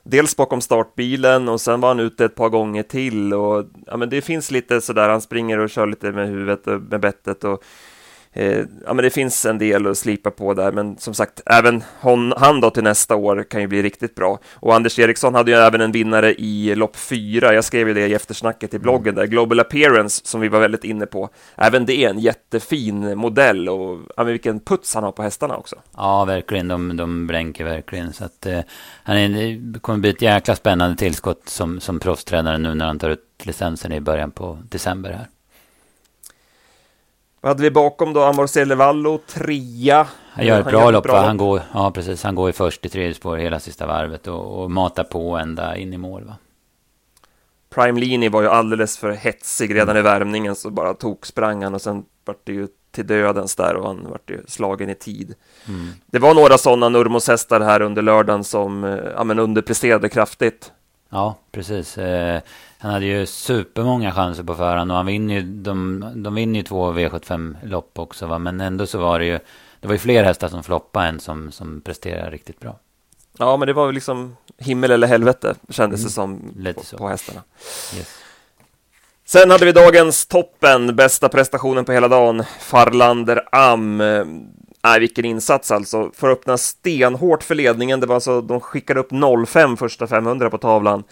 dels 0.03 0.37
bakom 0.37 0.61
startbilen 0.61 1.49
och 1.49 1.61
sen 1.61 1.81
var 1.81 1.89
han 1.89 2.01
ute 2.01 2.25
ett 2.25 2.35
par 2.35 2.49
gånger 2.49 2.83
till 2.83 3.35
och 3.35 3.65
ja, 3.87 3.97
men 3.97 4.11
det 4.11 4.21
finns 4.21 4.51
lite 4.51 4.81
sådär, 4.81 5.09
han 5.09 5.21
springer 5.21 5.59
och 5.59 5.71
kör 5.71 5.87
lite 5.87 6.13
med 6.13 6.29
huvudet 6.29 6.67
och 6.67 6.81
med 6.81 7.01
bettet 7.01 7.45
och 7.45 7.65
Eh, 8.33 8.65
ja, 8.87 8.95
men 8.95 8.97
det 8.97 9.11
finns 9.11 9.45
en 9.45 9.59
del 9.59 9.87
att 9.87 9.99
slipa 9.99 10.31
på 10.31 10.55
där, 10.55 10.73
men 10.73 10.99
som 10.99 11.15
sagt, 11.15 11.43
även 11.47 11.83
hon, 12.01 12.33
han 12.37 12.61
då 12.61 12.71
till 12.71 12.83
nästa 12.83 13.17
år 13.17 13.47
kan 13.51 13.61
ju 13.61 13.67
bli 13.67 13.83
riktigt 13.83 14.15
bra. 14.15 14.39
Och 14.55 14.75
Anders 14.75 14.99
Eriksson 14.99 15.35
hade 15.35 15.51
ju 15.51 15.57
även 15.57 15.81
en 15.81 15.93
vinnare 15.93 16.35
i 16.35 16.75
lopp 16.75 16.97
fyra. 16.97 17.55
Jag 17.55 17.65
skrev 17.65 17.89
ju 17.89 17.95
det 17.95 18.07
i 18.07 18.15
eftersnacket 18.15 18.75
i 18.75 18.77
mm. 18.77 18.83
bloggen 18.83 19.15
där, 19.15 19.27
Global 19.27 19.61
Appearance, 19.61 20.23
som 20.25 20.41
vi 20.41 20.49
var 20.49 20.61
väldigt 20.61 20.85
inne 20.85 21.07
på. 21.07 21.29
Även 21.57 21.87
det 21.87 22.05
är 22.05 22.11
en 22.11 22.19
jättefin 22.19 23.19
modell 23.19 23.69
och 23.69 23.99
ja, 24.17 24.25
men 24.25 24.27
vilken 24.27 24.61
puts 24.61 24.95
han 24.95 25.05
har 25.05 25.13
på 25.13 25.23
hästarna 25.23 25.57
också. 25.57 25.77
Ja, 25.97 26.25
verkligen. 26.25 26.69
De, 26.69 26.97
de 26.97 27.27
blänker 27.27 27.65
verkligen. 27.65 28.13
Så 28.13 28.25
att, 28.25 28.47
eh, 28.47 28.61
han 29.03 29.17
är, 29.17 29.57
det 29.73 29.79
kommer 29.79 29.99
bli 29.99 30.11
ett 30.11 30.23
jäkla 30.23 30.57
spännande 30.57 30.97
tillskott 30.97 31.49
som, 31.49 31.81
som 31.81 32.01
proffstränare 32.01 32.59
nu 32.59 32.75
när 32.75 32.87
han 32.87 32.99
tar 32.99 33.11
ut 33.11 33.25
licensen 33.43 33.93
i 33.93 34.01
början 34.01 34.31
på 34.31 34.59
december 34.69 35.11
här. 35.11 35.27
Vad 37.41 37.51
hade 37.51 37.63
vi 37.63 37.71
bakom 37.71 38.13
då? 38.13 38.23
Amor 38.23 38.75
Vallo, 38.75 39.19
trea. 39.27 40.07
Han 40.33 40.47
gör 40.47 40.59
ett 40.59 40.65
han 40.65 40.73
bra 40.73 40.91
lopp. 40.91 41.05
Bra 41.05 41.21
han 41.21 41.37
går, 41.37 41.63
ja, 41.73 41.91
precis. 41.91 42.23
Han 42.23 42.35
går 42.35 42.51
i 42.51 42.53
först 42.53 42.87
i 42.87 42.89
tredje 42.89 43.15
spår 43.15 43.37
hela 43.37 43.61
sista 43.61 43.87
varvet 43.87 44.27
och, 44.27 44.63
och 44.63 44.71
matar 44.71 45.05
på 45.05 45.37
ända 45.37 45.77
in 45.77 45.95
i 45.95 45.99
mål. 45.99 46.25
Va? 46.25 46.37
Prime 47.75 48.01
Lini 48.01 48.29
var 48.29 48.43
ju 48.43 48.49
alldeles 48.49 48.99
för 48.99 49.11
hetsig 49.11 49.75
redan 49.75 49.97
i 49.97 50.03
värmningen 50.03 50.57
så 50.57 50.71
bara 50.71 50.95
tog 50.95 51.27
sprang 51.27 51.63
han 51.63 51.75
och 51.75 51.83
sen 51.83 52.05
vart 52.25 52.47
det 52.47 52.53
ju 52.53 52.69
till 52.91 53.07
dödens 53.07 53.57
där 53.57 53.77
och 53.77 53.87
han 53.87 54.07
vart 54.11 54.31
ju 54.31 54.43
slagen 54.47 54.91
i 54.91 54.95
tid. 54.95 55.35
Mm. 55.69 55.89
Det 56.07 56.19
var 56.19 56.35
några 56.35 56.59
sådana 56.59 56.89
Nurmos 56.89 57.29
hästar 57.29 57.61
här 57.61 57.83
under 57.83 58.03
lördagen 58.03 58.45
som 58.45 58.85
eh, 58.85 58.99
ja, 59.17 59.25
men 59.25 59.39
underpresterade 59.39 60.09
kraftigt. 60.09 60.73
Ja, 61.11 61.35
precis. 61.51 61.99
Eh, 61.99 62.41
han 62.79 62.93
hade 62.93 63.07
ju 63.07 63.27
supermånga 63.27 64.13
chanser 64.13 64.43
på 64.43 64.55
förhand 64.55 64.91
och 64.91 64.97
han 64.97 65.07
vinner 65.07 65.35
ju, 65.35 65.43
de, 65.43 66.05
de 66.17 66.35
vinner 66.35 66.61
ju 66.61 66.63
två 66.63 66.93
V75-lopp 66.93 67.99
också 67.99 68.27
va? 68.27 68.39
men 68.39 68.61
ändå 68.61 68.87
så 68.87 68.99
var 68.99 69.19
det 69.19 69.25
ju, 69.25 69.39
det 69.81 69.87
var 69.89 69.95
ju 69.95 69.99
fler 69.99 70.25
hästar 70.25 70.49
som 70.49 70.63
floppade 70.63 71.07
än 71.07 71.21
som, 71.21 71.53
som 71.53 71.81
presterade 71.81 72.31
riktigt 72.31 72.61
bra. 72.61 72.77
Ja, 73.39 73.57
men 73.57 73.67
det 73.67 73.73
var 73.73 73.87
väl 73.87 73.95
liksom 73.95 74.37
himmel 74.59 74.91
eller 74.91 75.07
helvete 75.07 75.55
kändes 75.69 76.01
mm. 76.01 76.07
det 76.07 76.13
som 76.13 76.75
på, 76.75 76.97
på, 76.97 77.09
hästarna. 77.09 77.43
Yes. 77.97 78.19
Sen 79.25 79.51
hade 79.51 79.65
vi 79.65 79.73
dagens 79.73 80.27
toppen, 80.27 80.97
bästa 80.97 81.29
prestationen 81.29 81.85
på 81.85 81.93
hela 81.93 82.09
dagen, 82.09 82.45
Farlander 82.61 83.49
Am. 83.53 84.01
Nej, 84.83 85.01
vilken 85.01 85.25
insats 85.25 85.71
alltså. 85.71 86.11
Får 86.15 86.31
öppna 86.31 86.59
stenhårt 86.59 87.43
för 87.43 87.55
ledningen. 87.55 88.01
Det 88.01 88.07
var 88.07 88.15
alltså, 88.15 88.41
de 88.41 88.61
skickade 88.61 89.01
upp 89.01 89.11
05 89.47 89.77
första 89.77 90.07
500 90.07 90.51
på 90.51 90.59
tavlan. 90.59 91.05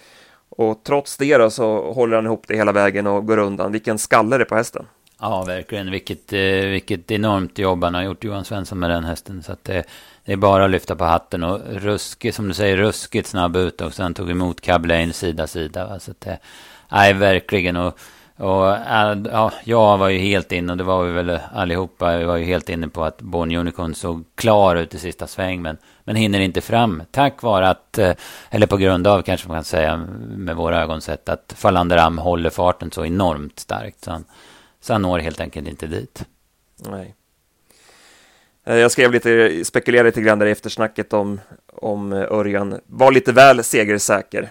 Och 0.48 0.80
trots 0.84 1.16
det 1.16 1.38
då 1.38 1.50
så 1.50 1.92
håller 1.92 2.16
han 2.16 2.26
ihop 2.26 2.44
det 2.46 2.56
hela 2.56 2.72
vägen 2.72 3.06
och 3.06 3.26
går 3.26 3.38
undan. 3.38 3.72
Vilken 3.72 3.98
skalle 3.98 4.38
det 4.38 4.44
på 4.44 4.54
hästen. 4.54 4.86
Ja, 5.20 5.44
verkligen. 5.44 5.90
Vilket, 5.90 6.32
eh, 6.32 6.40
vilket 6.70 7.10
enormt 7.10 7.58
jobb 7.58 7.84
han 7.84 7.94
har 7.94 8.02
gjort, 8.02 8.24
Johan 8.24 8.44
Svensson, 8.44 8.78
med 8.78 8.90
den 8.90 9.04
hästen. 9.04 9.42
Så 9.42 9.52
att 9.52 9.64
det, 9.64 9.84
det 10.24 10.32
är 10.32 10.36
bara 10.36 10.64
att 10.64 10.70
lyfta 10.70 10.96
på 10.96 11.04
hatten 11.04 11.44
och 11.44 11.60
ruskigt, 11.70 12.36
som 12.36 12.48
du 12.48 12.54
säger, 12.54 12.76
ruskigt 12.76 13.28
snabb 13.28 13.56
ut 13.56 13.80
och 13.80 13.94
sen 13.94 14.14
tog 14.14 14.30
emot 14.30 14.60
Cablain 14.60 15.12
sida 15.12 15.46
sida. 15.46 15.86
Va? 15.86 15.98
Så 15.98 16.10
att 16.10 16.20
det, 16.20 16.38
nej, 16.92 17.12
verkligen. 17.12 17.76
Och, 17.76 17.98
och 18.38 18.76
eh, 18.76 19.18
ja, 19.30 19.52
jag 19.64 19.98
var 19.98 20.08
ju 20.08 20.18
helt 20.18 20.52
inne, 20.52 20.72
och 20.72 20.78
det 20.78 20.84
var 20.84 21.04
vi 21.04 21.12
väl 21.12 21.40
allihopa, 21.54 22.18
vi 22.18 22.24
var 22.24 22.36
ju 22.36 22.44
helt 22.44 22.68
inne 22.68 22.88
på 22.88 23.04
att 23.04 23.22
Born 23.22 23.56
Unicorn 23.56 23.94
såg 23.94 24.24
klar 24.34 24.76
ut 24.76 24.94
i 24.94 24.98
sista 24.98 25.26
sväng, 25.26 25.62
men, 25.62 25.76
men 26.04 26.16
hinner 26.16 26.40
inte 26.40 26.60
fram. 26.60 27.02
Tack 27.10 27.42
vare 27.42 27.68
att, 27.68 27.98
eh, 27.98 28.12
eller 28.50 28.66
på 28.66 28.76
grund 28.76 29.06
av 29.06 29.22
kanske 29.22 29.48
man 29.48 29.56
kan 29.56 29.64
säga 29.64 30.06
med 30.36 30.56
våra 30.56 30.82
ögon 30.82 31.00
sett, 31.00 31.28
att 31.28 31.54
Falanderam 31.56 32.18
håller 32.18 32.50
farten 32.50 32.90
så 32.90 33.04
enormt 33.04 33.58
starkt. 33.58 34.04
Så 34.04 34.10
han, 34.10 34.24
så 34.80 34.92
han 34.92 35.02
når 35.02 35.18
helt 35.18 35.40
enkelt 35.40 35.68
inte 35.68 35.86
dit. 35.86 36.24
Nej. 36.76 37.14
Eh, 38.64 38.76
jag 38.76 38.90
skrev 38.90 39.12
lite, 39.12 39.64
spekulerade 39.64 40.08
lite 40.08 40.20
grann 40.20 40.38
där 40.38 40.46
i 40.46 40.50
eftersnacket 40.50 41.12
om, 41.12 41.40
om 41.72 42.12
Örjan 42.12 42.80
var 42.86 43.12
lite 43.12 43.32
väl 43.32 43.64
segersäker. 43.64 44.50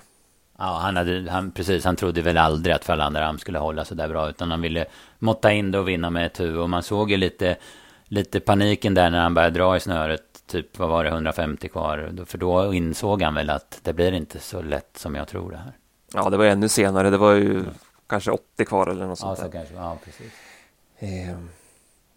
Ja, 0.58 0.80
han, 0.82 0.98
hade, 0.98 1.32
han, 1.32 1.52
precis, 1.52 1.86
han 1.86 1.96
trodde 1.96 2.22
väl 2.22 2.38
aldrig 2.38 2.76
att 2.76 2.86
Falandaram 2.86 3.38
skulle 3.38 3.60
hålla 3.60 3.86
så 3.86 3.96
där 3.96 4.10
bra, 4.10 4.30
utan 4.30 4.52
han 4.52 4.62
ville 4.62 4.86
måtta 5.20 5.52
in 5.52 5.72
det 5.72 5.80
och 5.80 5.88
vinna 5.88 6.10
med 6.10 6.26
ett 6.26 6.40
huvud. 6.40 6.60
Och 6.60 6.70
man 6.70 6.84
såg 6.84 7.12
ju 7.12 7.18
lite, 7.18 7.58
lite 8.06 8.40
paniken 8.40 8.94
där 8.94 9.10
när 9.10 9.20
han 9.20 9.34
började 9.34 9.60
dra 9.60 9.78
i 9.78 9.80
snöret, 9.80 10.24
typ 10.48 10.80
vad 10.80 10.90
var 10.90 11.04
det, 11.04 11.10
150 11.10 11.70
kvar. 11.70 12.26
För 12.26 12.38
då 12.38 12.74
insåg 12.74 13.22
han 13.22 13.36
väl 13.36 13.50
att 13.50 13.80
det 13.84 13.94
blir 13.94 14.12
inte 14.12 14.40
så 14.40 14.62
lätt 14.62 14.98
som 14.98 15.16
jag 15.16 15.28
tror 15.28 15.52
det 15.52 15.58
här. 15.58 15.74
Ja, 16.14 16.30
det 16.30 16.38
var 16.38 16.46
ännu 16.46 16.70
senare, 16.70 17.10
det 17.10 17.18
var 17.18 17.34
ju 17.34 17.52
mm. 17.52 17.70
kanske 18.08 18.32
80 18.32 18.66
kvar 18.66 18.88
eller 18.88 19.08
något 19.08 19.20
sånt 19.20 19.40
ja, 19.40 19.46
så 19.46 19.52
där. 19.52 19.60
Kanske, 19.60 19.76
ja, 19.76 19.98
precis. 20.06 20.32
Eh. 21.00 21.38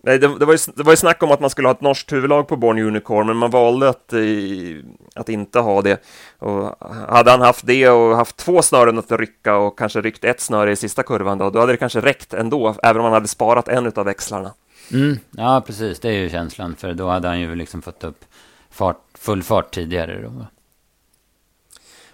Nej, 0.02 0.18
det, 0.18 0.38
det, 0.38 0.44
var 0.44 0.52
ju, 0.52 0.58
det 0.74 0.82
var 0.82 0.92
ju 0.92 0.96
snack 0.96 1.22
om 1.22 1.30
att 1.30 1.40
man 1.40 1.50
skulle 1.50 1.68
ha 1.68 1.72
ett 1.72 1.80
norskt 1.80 2.12
huvudlag 2.12 2.48
på 2.48 2.56
Born 2.56 2.78
Unicorn, 2.78 3.26
men 3.26 3.36
man 3.36 3.50
valde 3.50 3.88
att, 3.88 4.12
i, 4.12 4.84
att 5.14 5.28
inte 5.28 5.58
ha 5.58 5.82
det. 5.82 6.02
Och 6.38 6.76
hade 7.08 7.30
han 7.30 7.40
haft 7.40 7.66
det 7.66 7.88
och 7.88 8.16
haft 8.16 8.36
två 8.36 8.62
snören 8.62 8.98
att 8.98 9.12
rycka 9.12 9.56
och 9.56 9.78
kanske 9.78 10.00
ryckt 10.00 10.24
ett 10.24 10.40
snöre 10.40 10.72
i 10.72 10.76
sista 10.76 11.02
kurvan, 11.02 11.38
då, 11.38 11.50
då 11.50 11.60
hade 11.60 11.72
det 11.72 11.76
kanske 11.76 12.00
räckt 12.00 12.34
ändå, 12.34 12.74
även 12.82 13.00
om 13.00 13.04
han 13.04 13.12
hade 13.12 13.28
sparat 13.28 13.68
en 13.68 13.92
av 13.96 14.04
växlarna. 14.04 14.52
Mm, 14.92 15.18
ja, 15.30 15.62
precis, 15.66 16.00
det 16.00 16.08
är 16.08 16.12
ju 16.12 16.30
känslan, 16.30 16.76
för 16.76 16.92
då 16.92 17.08
hade 17.08 17.28
han 17.28 17.40
ju 17.40 17.54
liksom 17.54 17.82
fått 17.82 18.04
upp 18.04 18.24
fart, 18.70 19.00
full 19.14 19.42
fart 19.42 19.74
tidigare. 19.74 20.22
Då. 20.22 20.46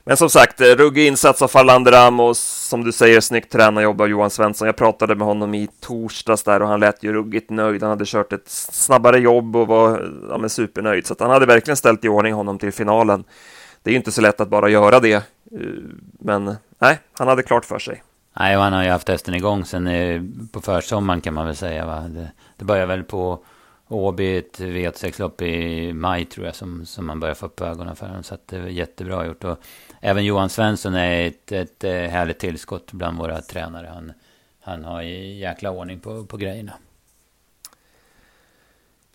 Men 0.09 0.17
som 0.17 0.31
sagt, 0.31 0.61
eh, 0.61 0.67
ruggig 0.67 1.07
insats 1.07 1.43
av 1.43 1.49
Farlander 1.49 1.93
Ramos, 1.93 2.39
som 2.69 2.85
du 2.85 2.93
säger, 2.93 3.21
snyggt 3.21 3.53
tränarjobb 3.53 4.01
av 4.01 4.09
Johan 4.09 4.31
Svensson. 4.31 4.67
Jag 4.67 4.77
pratade 4.77 5.15
med 5.15 5.27
honom 5.27 5.55
i 5.55 5.69
torsdags 5.81 6.43
där 6.43 6.63
och 6.63 6.69
han 6.69 6.81
lät 6.81 7.03
ju 7.03 7.13
ruggigt 7.13 7.51
nöjd. 7.51 7.83
Han 7.83 7.91
hade 7.91 8.05
kört 8.07 8.33
ett 8.33 8.49
snabbare 8.49 9.19
jobb 9.19 9.57
och 9.57 9.67
var 9.67 10.13
ja, 10.31 10.39
men 10.39 10.51
supernöjd, 10.51 11.07
så 11.07 11.13
att 11.13 11.21
han 11.21 11.31
hade 11.31 11.47
verkligen 11.47 11.77
ställt 11.77 12.05
i 12.05 12.09
ordning 12.09 12.35
honom 12.35 12.59
till 12.59 12.73
finalen. 12.73 13.25
Det 13.83 13.91
är 13.91 13.93
ju 13.93 13.99
inte 13.99 14.13
så 14.13 14.21
lätt 14.21 14.41
att 14.41 14.49
bara 14.49 14.69
göra 14.69 15.01
det, 15.01 15.13
eh, 15.13 15.23
men 16.21 16.57
nej, 16.79 16.99
han 17.13 17.29
hade 17.29 17.43
klart 17.43 17.65
för 17.65 17.79
sig. 17.79 18.03
Nej, 18.39 18.57
och 18.57 18.63
han 18.63 18.73
har 18.73 18.85
ju 18.85 18.91
haft 18.91 19.09
hästen 19.09 19.35
igång 19.35 19.65
sen 19.65 19.87
eh, 19.87 20.23
på 20.53 20.61
försommaren 20.61 21.21
kan 21.21 21.35
man 21.35 21.47
väl 21.47 21.57
säga. 21.57 21.87
Va? 21.87 22.01
Det, 22.01 22.31
det 22.57 22.65
börjar 22.65 22.87
väl 22.87 23.03
på 23.03 23.39
Åby, 23.89 24.37
ett 24.37 24.61
V86-lopp 24.61 25.43
i 25.43 25.93
maj 25.93 26.25
tror 26.25 26.47
jag, 26.47 26.55
som, 26.55 26.87
som 26.87 27.07
man 27.07 27.21
börjar 27.21 27.35
få 27.35 27.47
upp 27.47 27.61
ögonen 27.61 27.97
för 27.97 28.07
honom. 28.07 28.23
Så 28.23 28.35
att 28.35 28.49
det 28.49 28.59
var 28.59 28.69
jättebra 28.69 29.27
gjort. 29.27 29.45
Och 29.45 29.59
även 30.01 30.25
Johan 30.25 30.49
Svensson 30.49 30.95
är 30.95 31.27
ett, 31.27 31.53
ett, 31.53 31.85
eh, 31.85 31.93
härligt 31.93 32.39
tillskott 32.39 32.93
bland 32.93 33.19
våra 33.19 33.41
tränare. 33.41 33.91
Han, 33.95 34.13
han 34.61 34.85
har 34.85 35.03
jäkla 35.03 35.71
ordning 35.71 36.01
på, 36.01 36.25
på 36.25 36.37
grejerna. 36.37 36.73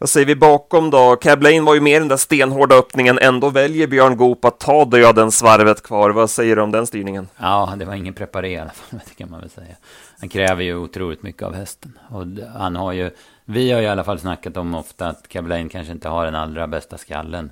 Vad 0.01 0.09
säger 0.09 0.25
vi 0.25 0.35
bakom 0.35 0.89
då? 0.89 1.15
Cab 1.15 1.43
Lane 1.43 1.61
var 1.61 1.75
ju 1.75 1.81
med 1.81 1.95
i 1.95 1.99
den 1.99 2.07
där 2.07 2.17
stenhårda 2.17 2.75
öppningen. 2.75 3.19
Ändå 3.21 3.49
väljer 3.49 3.87
Björn 3.87 4.17
Goop 4.17 4.45
att 4.45 4.59
ta 4.59 4.85
döden 4.85 5.31
svarvet 5.31 5.83
kvar. 5.83 6.09
Vad 6.09 6.29
säger 6.29 6.55
du 6.55 6.61
om 6.61 6.71
den 6.71 6.87
styrningen? 6.87 7.27
Ja, 7.37 7.73
det 7.77 7.85
var 7.85 7.93
ingen 7.93 8.13
preparé 8.13 8.49
i 8.49 8.57
alla 8.57 8.69
fall, 8.69 8.99
det 9.07 9.15
kan 9.15 9.31
man 9.31 9.39
väl 9.39 9.49
säga. 9.49 9.75
Han 10.19 10.29
kräver 10.29 10.63
ju 10.63 10.75
otroligt 10.75 11.23
mycket 11.23 11.43
av 11.43 11.55
hästen. 11.55 11.99
Och 12.09 12.25
han 12.55 12.75
har 12.75 12.91
ju, 12.91 13.11
vi 13.45 13.71
har 13.71 13.79
ju 13.79 13.85
i 13.85 13.89
alla 13.89 14.03
fall 14.03 14.19
snackat 14.19 14.57
om 14.57 14.75
ofta 14.75 15.07
att 15.07 15.27
Cab 15.27 15.71
kanske 15.71 15.91
inte 15.91 16.09
har 16.09 16.25
den 16.25 16.35
allra 16.35 16.67
bästa 16.67 16.97
skallen. 16.97 17.51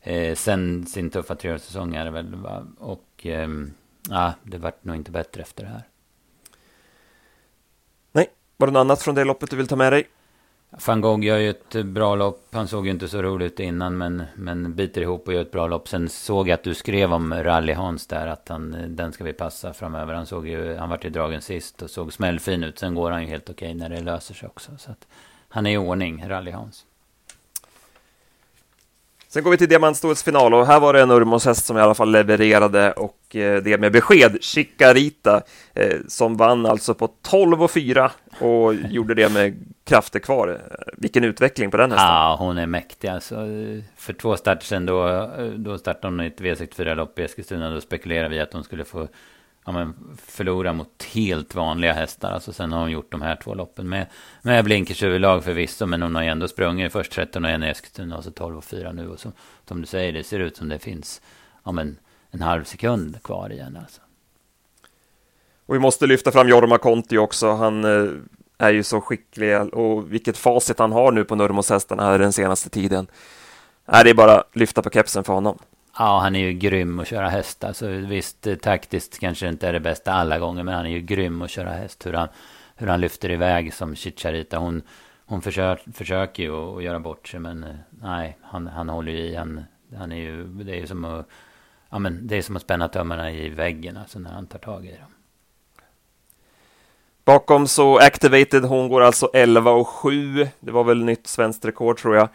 Eh, 0.00 0.34
sen 0.34 0.86
sin 0.86 1.10
tuffa 1.10 1.34
treårssäsong 1.34 1.94
är 1.94 2.04
det 2.04 2.10
väl. 2.10 2.34
Va? 2.34 2.66
Och 2.78 3.26
eh, 3.26 3.48
ja, 4.08 4.32
det 4.42 4.58
vart 4.58 4.84
nog 4.84 4.96
inte 4.96 5.10
bättre 5.10 5.42
efter 5.42 5.64
det 5.64 5.70
här. 5.70 5.82
Nej, 8.12 8.30
var 8.56 8.66
det 8.66 8.72
något 8.72 8.80
annat 8.80 9.02
från 9.02 9.14
det 9.14 9.24
loppet 9.24 9.50
du 9.50 9.56
vill 9.56 9.68
ta 9.68 9.76
med 9.76 9.92
dig? 9.92 10.08
Van 10.86 11.00
Gogh 11.00 11.24
gör 11.24 11.38
ju 11.38 11.50
ett 11.50 11.84
bra 11.84 12.14
lopp. 12.14 12.48
Han 12.52 12.68
såg 12.68 12.86
ju 12.86 12.92
inte 12.92 13.08
så 13.08 13.22
rolig 13.22 13.46
ut 13.46 13.60
innan 13.60 13.98
men, 13.98 14.22
men 14.34 14.74
biter 14.74 15.00
ihop 15.00 15.28
och 15.28 15.34
gör 15.34 15.42
ett 15.42 15.50
bra 15.50 15.66
lopp. 15.66 15.88
Sen 15.88 16.08
såg 16.08 16.48
jag 16.48 16.54
att 16.54 16.62
du 16.62 16.74
skrev 16.74 17.12
om 17.12 17.34
Rally 17.34 17.72
Hans 17.72 18.06
där 18.06 18.26
att 18.26 18.48
han, 18.48 18.84
den 18.88 19.12
ska 19.12 19.24
vi 19.24 19.32
passa 19.32 19.72
framöver. 19.72 20.14
Han 20.14 20.26
såg 20.26 20.48
ju, 20.48 20.76
han 20.76 20.88
vart 20.88 21.04
ju 21.04 21.10
dragen 21.10 21.42
sist 21.42 21.82
och 21.82 21.90
såg 21.90 22.12
smällfin 22.12 22.64
ut. 22.64 22.78
Sen 22.78 22.94
går 22.94 23.10
han 23.10 23.22
ju 23.22 23.28
helt 23.28 23.50
okej 23.50 23.74
när 23.74 23.88
det 23.88 24.00
löser 24.00 24.34
sig 24.34 24.48
också. 24.48 24.70
Så 24.78 24.90
att 24.90 25.06
han 25.48 25.66
är 25.66 25.70
i 25.70 25.78
ordning, 25.78 26.28
Rally 26.28 26.50
Hans. 26.50 26.86
Sen 29.32 29.42
går 29.42 29.50
vi 29.50 29.56
till 29.56 29.68
diamantstoets 29.68 30.22
final 30.22 30.54
och 30.54 30.66
här 30.66 30.80
var 30.80 30.92
det 30.92 31.00
en 31.00 31.10
Urmos 31.10 31.44
häst 31.44 31.66
som 31.66 31.78
i 31.78 31.80
alla 31.80 31.94
fall 31.94 32.10
levererade 32.10 32.92
och 32.92 33.36
eh, 33.36 33.62
det 33.62 33.80
med 33.80 33.92
besked, 33.92 34.38
Chicarita, 34.40 35.42
eh, 35.74 35.96
som 36.08 36.36
vann 36.36 36.66
alltså 36.66 36.94
på 36.94 37.08
12 37.22 37.62
och 37.62 37.70
4 37.70 38.10
och 38.40 38.74
gjorde 38.74 39.14
det 39.14 39.32
med 39.32 39.66
krafter 39.84 40.18
kvar. 40.18 40.60
Vilken 40.96 41.24
utveckling 41.24 41.70
på 41.70 41.76
den 41.76 41.90
hästen. 41.90 42.08
Ja, 42.08 42.36
hon 42.38 42.58
är 42.58 42.66
mäktig 42.66 43.08
alltså. 43.08 43.34
För 43.96 44.12
två 44.12 44.36
starter 44.36 44.66
sedan 44.66 44.86
då, 44.86 45.30
då 45.56 45.78
startade 45.78 46.06
hon 46.06 46.20
i 46.20 46.26
ett 46.26 46.40
V64-lopp 46.40 47.18
i 47.18 47.22
Eskilstuna. 47.22 47.70
Då 47.70 47.80
spekulerade 47.80 48.28
vi 48.28 48.40
att 48.40 48.52
hon 48.52 48.64
skulle 48.64 48.84
få 48.84 49.08
ja, 49.64 49.72
men 49.72 50.16
förlora 50.26 50.72
mot 50.72 51.02
helt 51.02 51.54
vanliga 51.54 51.92
hästar. 51.92 52.32
Alltså 52.32 52.52
sen 52.52 52.72
har 52.72 52.80
hon 52.80 52.90
gjort 52.90 53.12
de 53.12 53.22
här 53.22 53.36
två 53.36 53.54
loppen 53.54 53.88
med, 53.88 54.06
med 54.42 54.64
blinkers 54.64 55.02
överlag 55.02 55.44
förvisso. 55.44 55.86
Men 55.86 56.02
hon 56.02 56.14
har 56.14 56.22
ju 56.22 56.28
ändå 56.28 56.48
sprungit 56.48 56.92
först 56.92 57.12
13 57.12 57.44
och 57.44 57.50
1 57.50 57.62
i 57.62 57.66
Eskilstuna 57.66 58.16
och 58.16 58.24
så 58.24 58.30
12 58.30 58.56
och 58.56 58.64
4 58.64 58.92
nu. 58.92 59.08
Och 59.08 59.20
så, 59.20 59.32
som 59.68 59.80
du 59.80 59.86
säger, 59.86 60.12
det 60.12 60.24
ser 60.24 60.40
ut 60.40 60.56
som 60.56 60.68
det 60.68 60.78
finns 60.78 61.22
ja, 61.64 61.72
men 61.72 61.98
en 62.30 62.42
halv 62.42 62.64
sekund 62.64 63.22
kvar 63.22 63.52
igen. 63.52 63.78
Alltså. 63.80 64.00
Och 65.66 65.74
vi 65.74 65.78
måste 65.78 66.06
lyfta 66.06 66.32
fram 66.32 66.48
Jorma 66.48 66.78
Konti 66.78 67.18
också. 67.18 67.52
Han 67.52 67.84
eh, 67.84 68.10
är 68.58 68.70
ju 68.70 68.82
så 68.82 69.00
skicklig 69.00 69.74
och 69.74 70.12
vilket 70.12 70.36
facit 70.36 70.78
han 70.78 70.92
har 70.92 71.12
nu 71.12 71.24
på 71.24 71.34
Nurmos-hästarna 71.34 72.02
här 72.02 72.18
den 72.18 72.32
senaste 72.32 72.70
tiden. 72.70 73.06
Nej, 73.86 74.04
det 74.04 74.10
är 74.10 74.14
bara 74.14 74.44
lyfta 74.52 74.82
på 74.82 74.90
kepsen 74.90 75.24
för 75.24 75.32
honom. 75.32 75.58
Ja, 75.98 76.18
han 76.18 76.36
är 76.36 76.40
ju 76.40 76.52
grym 76.52 77.00
att 77.00 77.08
köra 77.08 77.28
häst. 77.28 77.64
Alltså, 77.64 77.88
visst, 77.88 78.46
taktiskt 78.62 79.18
kanske 79.18 79.46
det 79.46 79.50
inte 79.50 79.68
är 79.68 79.72
det 79.72 79.80
bästa 79.80 80.12
alla 80.12 80.38
gånger, 80.38 80.62
men 80.62 80.74
han 80.74 80.86
är 80.86 80.90
ju 80.90 81.00
grym 81.00 81.42
att 81.42 81.50
köra 81.50 81.70
häst. 81.70 82.06
Hur 82.06 82.12
han, 82.12 82.28
hur 82.76 82.86
han 82.86 83.00
lyfter 83.00 83.30
iväg 83.30 83.74
som 83.74 83.96
Chicharita. 83.96 84.58
Hon, 84.58 84.82
hon 85.26 85.42
försöker, 85.42 85.92
försöker 85.92 86.42
ju 86.42 86.52
att 86.52 86.82
göra 86.82 87.00
bort 87.00 87.28
sig, 87.28 87.40
men 87.40 87.64
eh, 87.64 87.74
nej, 87.90 88.38
han, 88.42 88.66
han 88.66 88.88
håller 88.88 89.12
ju 89.12 89.18
i. 89.18 89.34
Han, 89.34 89.64
han 89.96 90.12
är 90.12 90.16
ju, 90.16 90.44
det 90.44 90.72
är 90.72 90.80
ju 90.80 90.86
som 90.86 91.04
att, 91.04 91.28
ja, 91.90 91.98
men 91.98 92.26
det 92.26 92.36
är 92.36 92.42
som 92.42 92.56
att 92.56 92.62
spänna 92.62 92.88
tömmarna 92.88 93.32
i 93.32 93.48
väggen, 93.48 93.96
alltså 93.96 94.18
när 94.18 94.30
han 94.30 94.46
tar 94.46 94.58
tag 94.58 94.86
i 94.86 94.90
dem. 94.90 95.14
Bakom 97.24 97.66
så 97.66 97.98
Activated, 97.98 98.64
hon 98.64 98.88
går 98.88 99.00
alltså 99.00 99.30
11 99.34 99.70
och 99.70 99.88
7. 99.88 100.48
Det 100.60 100.72
var 100.72 100.84
väl 100.84 101.04
nytt 101.04 101.26
svenskt 101.26 101.64
rekord 101.64 101.98
tror 101.98 102.16
jag 102.16 102.28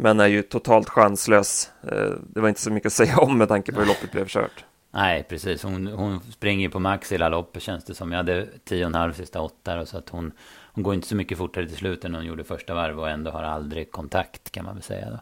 men 0.00 0.20
är 0.20 0.26
ju 0.26 0.42
totalt 0.42 0.88
chanslös. 0.88 1.70
Eh, 1.82 2.10
det 2.20 2.40
var 2.40 2.48
inte 2.48 2.60
så 2.60 2.70
mycket 2.70 2.86
att 2.86 2.92
säga 3.06 3.18
om 3.18 3.38
med 3.38 3.48
tanke 3.48 3.72
på 3.72 3.80
hur 3.80 3.86
loppet 3.86 4.12
blev 4.12 4.28
kört. 4.28 4.64
Nej, 4.90 5.22
precis. 5.28 5.62
Hon, 5.62 5.86
hon 5.86 6.20
springer 6.20 6.68
på 6.68 6.78
max 6.78 7.12
hela 7.12 7.28
loppet 7.28 7.62
känns 7.62 7.84
det 7.84 7.94
som. 7.94 8.12
Jag 8.12 8.16
hade 8.16 8.48
tio 8.64 8.84
och 8.84 8.88
en 8.88 8.94
halv 8.94 9.12
sista 9.12 9.40
åtta. 9.40 9.86
Så 9.86 9.98
att 9.98 10.08
hon, 10.08 10.32
hon 10.72 10.84
går 10.84 10.94
inte 10.94 11.08
så 11.08 11.16
mycket 11.16 11.38
fortare 11.38 11.66
till 11.66 11.76
slut 11.76 12.04
än 12.04 12.14
hon 12.14 12.24
gjorde 12.24 12.44
första 12.44 12.74
varv 12.74 13.00
och 13.00 13.10
ändå 13.10 13.30
har 13.30 13.42
aldrig 13.42 13.90
kontakt 13.90 14.50
kan 14.50 14.64
man 14.64 14.74
väl 14.74 14.82
säga. 14.82 15.10
Då. 15.10 15.20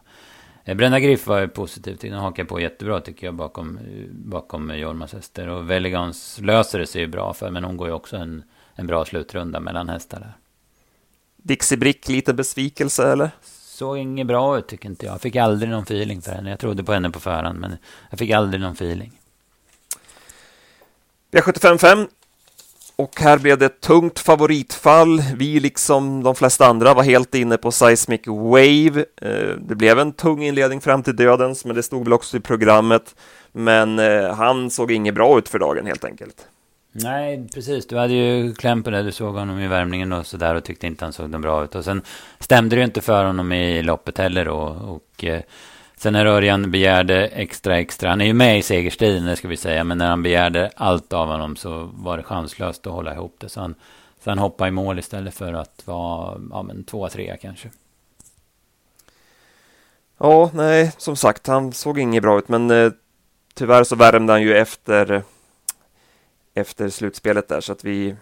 Eh, 0.65 0.75
Brenda 0.75 0.99
Griff 0.99 1.27
var 1.27 1.47
positiv 1.47 1.95
till. 1.95 2.11
Den 2.11 2.19
hakar 2.19 2.43
på 2.43 2.59
jättebra 2.59 3.01
tycker 3.01 3.27
jag 3.27 3.33
bakom, 3.33 3.79
bakom 4.11 4.77
Jormas 4.77 5.13
hästar. 5.13 5.47
Och 5.47 5.69
Veligans 5.69 6.39
löser 6.41 6.79
det 6.79 6.87
sig 6.87 7.01
ju 7.01 7.07
bra 7.07 7.33
för. 7.33 7.51
Men 7.51 7.63
hon 7.63 7.77
går 7.77 7.87
ju 7.87 7.93
också 7.93 8.17
en, 8.17 8.43
en 8.75 8.87
bra 8.87 9.05
slutrunda 9.05 9.59
mellan 9.59 9.89
hästar 9.89 10.19
där. 10.19 10.33
Dixie 11.37 11.77
Brick, 11.77 12.09
lite 12.09 12.33
besvikelse 12.33 13.11
eller? 13.11 13.31
Såg 13.79 13.97
inget 13.97 14.27
bra 14.27 14.57
ut 14.57 14.67
tycker 14.67 14.89
inte 14.89 15.05
jag. 15.05 15.13
Jag 15.13 15.21
fick 15.21 15.35
aldrig 15.35 15.69
någon 15.69 15.83
feeling 15.83 16.21
för 16.21 16.31
henne. 16.31 16.49
Jag 16.49 16.59
trodde 16.59 16.83
på 16.83 16.93
henne 16.93 17.09
på 17.09 17.19
förhand, 17.19 17.59
men 17.59 17.77
jag 18.09 18.19
fick 18.19 18.31
aldrig 18.31 18.61
någon 18.61 18.73
feeling. 18.73 19.11
V755 21.31 22.07
och 22.95 23.19
här 23.19 23.37
blev 23.37 23.57
det 23.57 23.65
ett 23.65 23.81
tungt 23.81 24.19
favoritfall. 24.19 25.21
Vi, 25.35 25.59
liksom 25.59 26.23
de 26.23 26.35
flesta 26.35 26.67
andra, 26.67 26.93
var 26.93 27.03
helt 27.03 27.35
inne 27.35 27.57
på 27.57 27.71
Seismic 27.71 28.21
Wave. 28.27 29.05
Eh, 29.21 29.55
det 29.59 29.75
blev 29.75 29.99
en 29.99 30.13
tung 30.13 30.43
inledning 30.43 30.81
fram 30.81 31.03
till 31.03 31.15
dödens, 31.15 31.65
men 31.65 31.75
det 31.75 31.83
stod 31.83 32.03
väl 32.03 32.13
också 32.13 32.37
i 32.37 32.39
programmet. 32.39 33.15
Men 33.51 33.99
eh, 33.99 34.33
han 34.35 34.69
såg 34.69 34.91
inget 34.91 35.15
bra 35.15 35.37
ut 35.37 35.49
för 35.49 35.59
dagen 35.59 35.85
helt 35.85 36.03
enkelt. 36.03 36.47
Nej, 37.03 37.47
precis. 37.53 37.87
Du 37.87 37.97
hade 37.97 38.13
ju 38.13 38.53
kläm 38.53 38.83
på 38.83 38.89
det. 38.89 39.03
Du 39.03 39.11
såg 39.11 39.35
honom 39.35 39.59
i 39.59 39.67
värmningen 39.67 40.13
och 40.13 40.27
sådär 40.27 40.55
och 40.55 40.63
tyckte 40.63 40.87
inte 40.87 41.05
han 41.05 41.13
såg 41.13 41.29
den 41.29 41.41
bra 41.41 41.63
ut. 41.63 41.75
Och 41.75 41.85
sen 41.85 42.01
stämde 42.39 42.75
det 42.75 42.79
ju 42.79 42.85
inte 42.85 43.01
för 43.01 43.25
honom 43.25 43.51
i 43.51 43.83
loppet 43.83 44.17
heller 44.17 44.45
då. 44.45 44.57
Och 44.67 45.23
eh, 45.23 45.41
sen 45.97 46.13
när 46.13 46.25
Örjan 46.25 46.71
begärde 46.71 47.27
extra 47.27 47.77
extra, 47.79 48.09
han 48.09 48.21
är 48.21 48.25
ju 48.25 48.33
med 48.33 48.59
i 48.59 48.61
segerstriden 48.61 49.25
det 49.25 49.35
ska 49.35 49.47
vi 49.47 49.57
säga, 49.57 49.83
men 49.83 49.97
när 49.97 50.09
han 50.09 50.23
begärde 50.23 50.71
allt 50.75 51.13
av 51.13 51.27
honom 51.27 51.55
så 51.55 51.89
var 51.93 52.17
det 52.17 52.23
chanslöst 52.23 52.87
att 52.87 52.93
hålla 52.93 53.13
ihop 53.13 53.35
det. 53.37 53.49
Så 53.49 53.61
han, 53.61 53.75
så 54.23 54.31
han 54.31 54.39
hoppade 54.39 54.67
i 54.67 54.71
mål 54.71 54.99
istället 54.99 55.33
för 55.33 55.53
att 55.53 55.81
vara 55.85 56.41
ja, 56.51 56.61
men 56.61 56.83
tvåa, 56.83 57.09
trea 57.09 57.37
kanske. 57.37 57.69
Ja, 60.17 60.49
nej, 60.53 60.91
som 60.97 61.15
sagt, 61.15 61.47
han 61.47 61.73
såg 61.73 61.99
inget 61.99 62.23
bra 62.23 62.39
ut, 62.39 62.49
men 62.49 62.71
eh, 62.71 62.91
tyvärr 63.53 63.83
så 63.83 63.95
värmde 63.95 64.33
han 64.33 64.41
ju 64.41 64.57
efter 64.57 65.23
efter 66.55 66.89
slutspelet 66.89 67.47
där 67.47 67.61
så 67.61 67.71
att 67.71 67.83
vi 67.83 68.15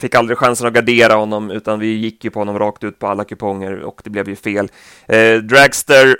fick 0.00 0.14
aldrig 0.14 0.38
chansen 0.38 0.66
att 0.66 0.72
gardera 0.72 1.14
honom 1.14 1.50
utan 1.50 1.78
vi 1.78 1.86
gick 1.86 2.24
ju 2.24 2.30
på 2.30 2.38
honom 2.38 2.58
rakt 2.58 2.84
ut 2.84 2.98
på 2.98 3.06
alla 3.06 3.24
kuponger 3.24 3.80
och 3.80 4.00
det 4.04 4.10
blev 4.10 4.28
ju 4.28 4.36
fel. 4.36 4.68
Eh, 5.06 5.36
Dragster, 5.36 6.16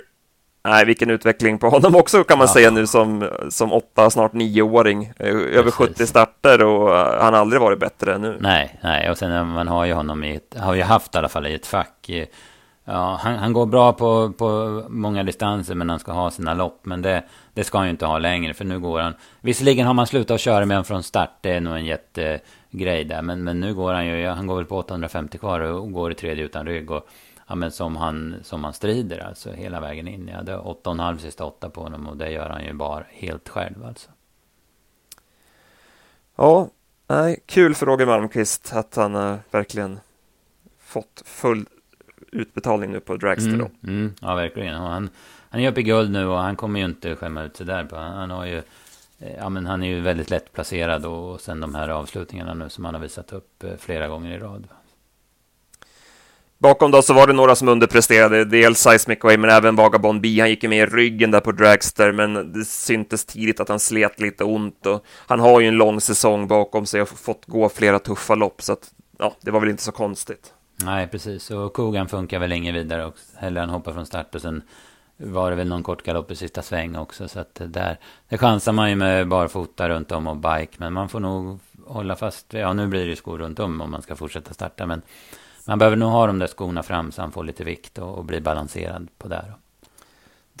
nej 0.63 0.85
vilken 0.85 1.09
utveckling 1.09 1.57
på 1.57 1.69
honom 1.69 1.95
också 1.95 2.23
kan 2.23 2.37
man 2.37 2.47
ja. 2.47 2.53
säga 2.53 2.71
nu 2.71 2.87
som, 2.87 3.29
som 3.49 3.73
åtta, 3.73 4.09
snart 4.09 4.33
nioåring. 4.33 5.13
Eh, 5.17 5.35
över 5.35 5.71
70 5.71 6.07
starter 6.07 6.63
och 6.63 6.89
han 6.95 7.33
har 7.33 7.41
aldrig 7.41 7.61
varit 7.61 7.79
bättre 7.79 8.15
än 8.15 8.21
nu. 8.21 8.37
Nej, 8.39 8.79
nej 8.83 9.09
och 9.09 9.17
sen 9.17 9.47
man 9.47 9.67
har 9.67 9.85
ju 9.85 9.93
honom 9.93 10.23
i 10.23 10.35
ett, 10.35 10.55
har 10.59 10.73
ju 10.73 10.81
haft 10.81 11.15
i 11.15 11.17
alla 11.17 11.29
fall 11.29 11.47
i 11.47 11.53
ett 11.53 11.67
fack. 11.67 12.09
Ja, 12.93 13.19
han, 13.21 13.35
han 13.35 13.53
går 13.53 13.65
bra 13.65 13.93
på, 13.93 14.33
på 14.37 14.83
många 14.89 15.23
distanser 15.23 15.75
men 15.75 15.89
han 15.89 15.99
ska 15.99 16.11
ha 16.11 16.31
sina 16.31 16.53
lopp. 16.53 16.85
Men 16.85 17.01
det, 17.01 17.23
det 17.53 17.63
ska 17.63 17.77
han 17.77 17.87
ju 17.87 17.91
inte 17.91 18.05
ha 18.05 18.19
längre 18.19 18.53
för 18.53 18.65
nu 18.65 18.79
går 18.79 18.99
han. 18.99 19.13
Visserligen 19.41 19.87
har 19.87 19.93
man 19.93 20.07
slutat 20.07 20.39
köra 20.39 20.65
med 20.65 20.77
honom 20.77 20.85
från 20.85 21.03
start. 21.03 21.29
Det 21.41 21.51
är 21.51 21.61
nog 21.61 21.75
en 21.75 21.85
jättegrej 21.85 23.03
där. 23.03 23.21
Men, 23.21 23.43
men 23.43 23.59
nu 23.59 23.73
går 23.73 23.93
han 23.93 24.05
ju, 24.05 24.27
han 24.27 24.47
går 24.47 24.55
väl 24.55 24.65
på 24.65 24.77
850 24.77 25.37
kvar 25.37 25.59
och 25.59 25.91
går 25.91 26.11
i 26.11 26.15
tredje 26.15 26.45
utan 26.45 26.65
rygg. 26.65 26.91
Och, 26.91 27.07
ja, 27.47 27.55
men 27.55 27.71
som, 27.71 27.95
han, 27.95 28.35
som 28.43 28.63
han 28.63 28.73
strider 28.73 29.19
alltså 29.19 29.51
hela 29.51 29.79
vägen 29.79 30.07
in. 30.07 30.27
Jag 30.27 30.35
hade 30.35 30.57
8,5 30.57 31.17
sista 31.17 31.45
åtta 31.45 31.69
på 31.69 31.81
honom 31.81 32.07
och 32.07 32.17
det 32.17 32.31
gör 32.31 32.49
han 32.49 32.63
ju 32.63 32.73
bara 32.73 33.03
helt 33.09 33.49
själv 33.49 33.85
alltså. 33.85 34.09
Ja, 36.35 36.69
nej, 37.07 37.43
kul 37.45 37.75
för 37.75 37.85
Roger 37.85 38.05
Malmqvist 38.05 38.73
att 38.73 38.95
han 38.95 39.15
äh, 39.15 39.35
verkligen 39.51 39.99
fått 40.79 41.23
full 41.25 41.65
utbetalning 42.31 42.91
nu 42.91 42.99
på 42.99 43.17
Dragster 43.17 43.53
mm, 43.53 43.71
mm, 43.83 44.13
ja, 44.21 44.35
verkligen. 44.35 44.81
Och 44.81 44.89
han, 44.89 45.09
han 45.49 45.61
är 45.61 45.71
uppe 45.71 45.79
i 45.79 45.83
guld 45.83 46.11
nu 46.11 46.25
och 46.25 46.37
han 46.37 46.55
kommer 46.55 46.79
ju 46.79 46.85
inte 46.85 47.15
skämma 47.15 47.43
ut 47.43 47.57
sig 47.57 47.65
där. 47.65 47.87
Han, 47.91 48.13
han 48.13 48.29
har 48.29 48.45
ju, 48.45 48.57
eh, 49.19 49.35
ja, 49.37 49.49
men 49.49 49.65
han 49.65 49.83
är 49.83 49.87
ju 49.87 50.01
väldigt 50.01 50.29
lätt 50.29 50.53
placerad 50.53 51.05
och 51.05 51.41
sen 51.41 51.59
de 51.59 51.75
här 51.75 51.89
avslutningarna 51.89 52.53
nu 52.53 52.69
som 52.69 52.85
han 52.85 52.93
har 52.93 53.01
visat 53.01 53.33
upp 53.33 53.63
eh, 53.63 53.69
flera 53.79 54.07
gånger 54.07 54.35
i 54.35 54.39
rad. 54.39 54.67
Bakom 56.61 56.91
då 56.91 57.01
så 57.01 57.13
var 57.13 57.27
det 57.27 57.33
några 57.33 57.55
som 57.55 57.67
underpresterade, 57.67 58.45
dels 58.45 58.79
Seismic 58.79 59.19
Way 59.23 59.37
men 59.37 59.49
även 59.49 59.75
Vagabond 59.75 60.21
B. 60.21 60.39
Han 60.39 60.49
gick 60.49 60.63
ju 60.63 60.69
med 60.69 60.77
i 60.77 60.85
ryggen 60.85 61.31
där 61.31 61.39
på 61.39 61.51
Dragster, 61.51 62.11
men 62.11 62.53
det 62.53 62.65
syntes 62.65 63.25
tidigt 63.25 63.59
att 63.59 63.69
han 63.69 63.79
slet 63.79 64.19
lite 64.19 64.43
ont 64.43 64.85
och 64.85 65.05
han 65.27 65.39
har 65.39 65.59
ju 65.59 65.67
en 65.67 65.77
lång 65.77 66.01
säsong 66.01 66.47
bakom 66.47 66.85
sig 66.85 67.01
och 67.01 67.09
fått 67.09 67.45
gå 67.45 67.69
flera 67.69 67.99
tuffa 67.99 68.35
lopp, 68.35 68.61
så 68.61 68.73
att 68.73 68.91
ja, 69.19 69.35
det 69.41 69.51
var 69.51 69.59
väl 69.59 69.69
inte 69.69 69.83
så 69.83 69.91
konstigt. 69.91 70.53
Nej, 70.85 71.07
precis. 71.07 71.51
Och 71.51 71.73
Kogan 71.73 72.07
funkar 72.07 72.39
väl 72.39 72.51
inget 72.51 72.75
vidare 72.75 73.05
också. 73.05 73.37
Heller 73.37 73.61
han 73.61 73.69
hoppar 73.69 73.93
från 73.93 74.05
start 74.05 74.35
och 74.35 74.41
sen 74.41 74.61
var 75.17 75.49
det 75.49 75.55
väl 75.55 75.67
någon 75.67 75.83
kort 75.83 76.03
galopp 76.03 76.31
i 76.31 76.35
sista 76.35 76.61
sväng 76.61 76.95
också. 76.95 77.27
Så 77.27 77.39
att 77.39 77.55
där, 77.55 77.97
där 78.29 78.37
chansar 78.37 78.71
man 78.71 78.89
ju 78.89 78.95
med 78.95 79.27
barfota 79.27 79.89
runt 79.89 80.11
om 80.11 80.27
och 80.27 80.37
bike. 80.37 80.75
Men 80.77 80.93
man 80.93 81.09
får 81.09 81.19
nog 81.19 81.59
hålla 81.85 82.15
fast. 82.15 82.53
Ja, 82.53 82.73
nu 82.73 82.87
blir 82.87 83.03
det 83.03 83.09
ju 83.09 83.15
skor 83.15 83.37
runt 83.37 83.59
om 83.59 83.81
om 83.81 83.91
man 83.91 84.01
ska 84.01 84.15
fortsätta 84.15 84.53
starta. 84.53 84.85
Men 84.85 85.01
man 85.67 85.79
behöver 85.79 85.97
nog 85.97 86.11
ha 86.11 86.27
de 86.27 86.39
där 86.39 86.47
skorna 86.47 86.83
fram 86.83 87.11
så 87.11 87.21
han 87.21 87.31
får 87.31 87.43
lite 87.43 87.63
vikt 87.63 87.97
och, 87.97 88.17
och 88.17 88.25
blir 88.25 88.41
balanserad 88.41 89.07
på 89.17 89.27
där. 89.27 89.53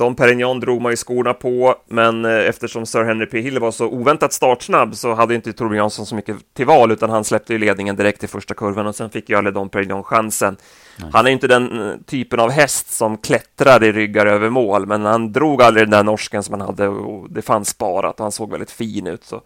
Dom 0.01 0.15
Perignon 0.15 0.59
drog 0.59 0.81
man 0.81 0.91
ju 0.91 0.95
skorna 0.95 1.33
på, 1.33 1.75
men 1.87 2.25
eh, 2.25 2.31
eftersom 2.31 2.85
Sir 2.85 3.03
Henry 3.03 3.25
P. 3.25 3.41
Hill 3.41 3.59
var 3.59 3.71
så 3.71 3.87
oväntat 3.87 4.33
startsnabb 4.33 4.95
så 4.95 5.13
hade 5.13 5.35
inte 5.35 5.53
Torbjörn 5.53 5.77
Jansson 5.77 6.05
så 6.05 6.15
mycket 6.15 6.37
till 6.53 6.65
val, 6.65 6.91
utan 6.91 7.09
han 7.09 7.23
släppte 7.23 7.53
ju 7.53 7.59
ledningen 7.59 7.95
direkt 7.95 8.23
i 8.23 8.27
första 8.27 8.53
kurvan 8.53 8.87
och 8.87 8.95
sen 8.95 9.09
fick 9.09 9.29
ju 9.29 9.35
aldrig 9.35 9.53
Dom 9.53 9.69
Perignon 9.69 10.03
chansen. 10.03 10.57
Nej. 10.97 11.09
Han 11.13 11.27
är 11.27 11.31
inte 11.31 11.47
den 11.47 11.89
eh, 11.89 11.95
typen 12.05 12.39
av 12.39 12.51
häst 12.51 12.91
som 12.91 13.17
klättrar 13.17 13.83
i 13.83 13.91
ryggar 13.91 14.25
över 14.25 14.49
mål, 14.49 14.85
men 14.85 15.05
han 15.05 15.31
drog 15.31 15.61
aldrig 15.61 15.83
den 15.85 15.91
där 15.91 16.03
norsken 16.03 16.43
som 16.43 16.59
han 16.59 16.67
hade 16.67 16.87
och 16.87 17.29
det 17.29 17.41
fanns 17.41 17.69
sparat 17.69 18.19
och 18.19 18.25
han 18.25 18.31
såg 18.31 18.51
väldigt 18.51 18.71
fin 18.71 19.07
ut. 19.07 19.23
Så. 19.23 19.41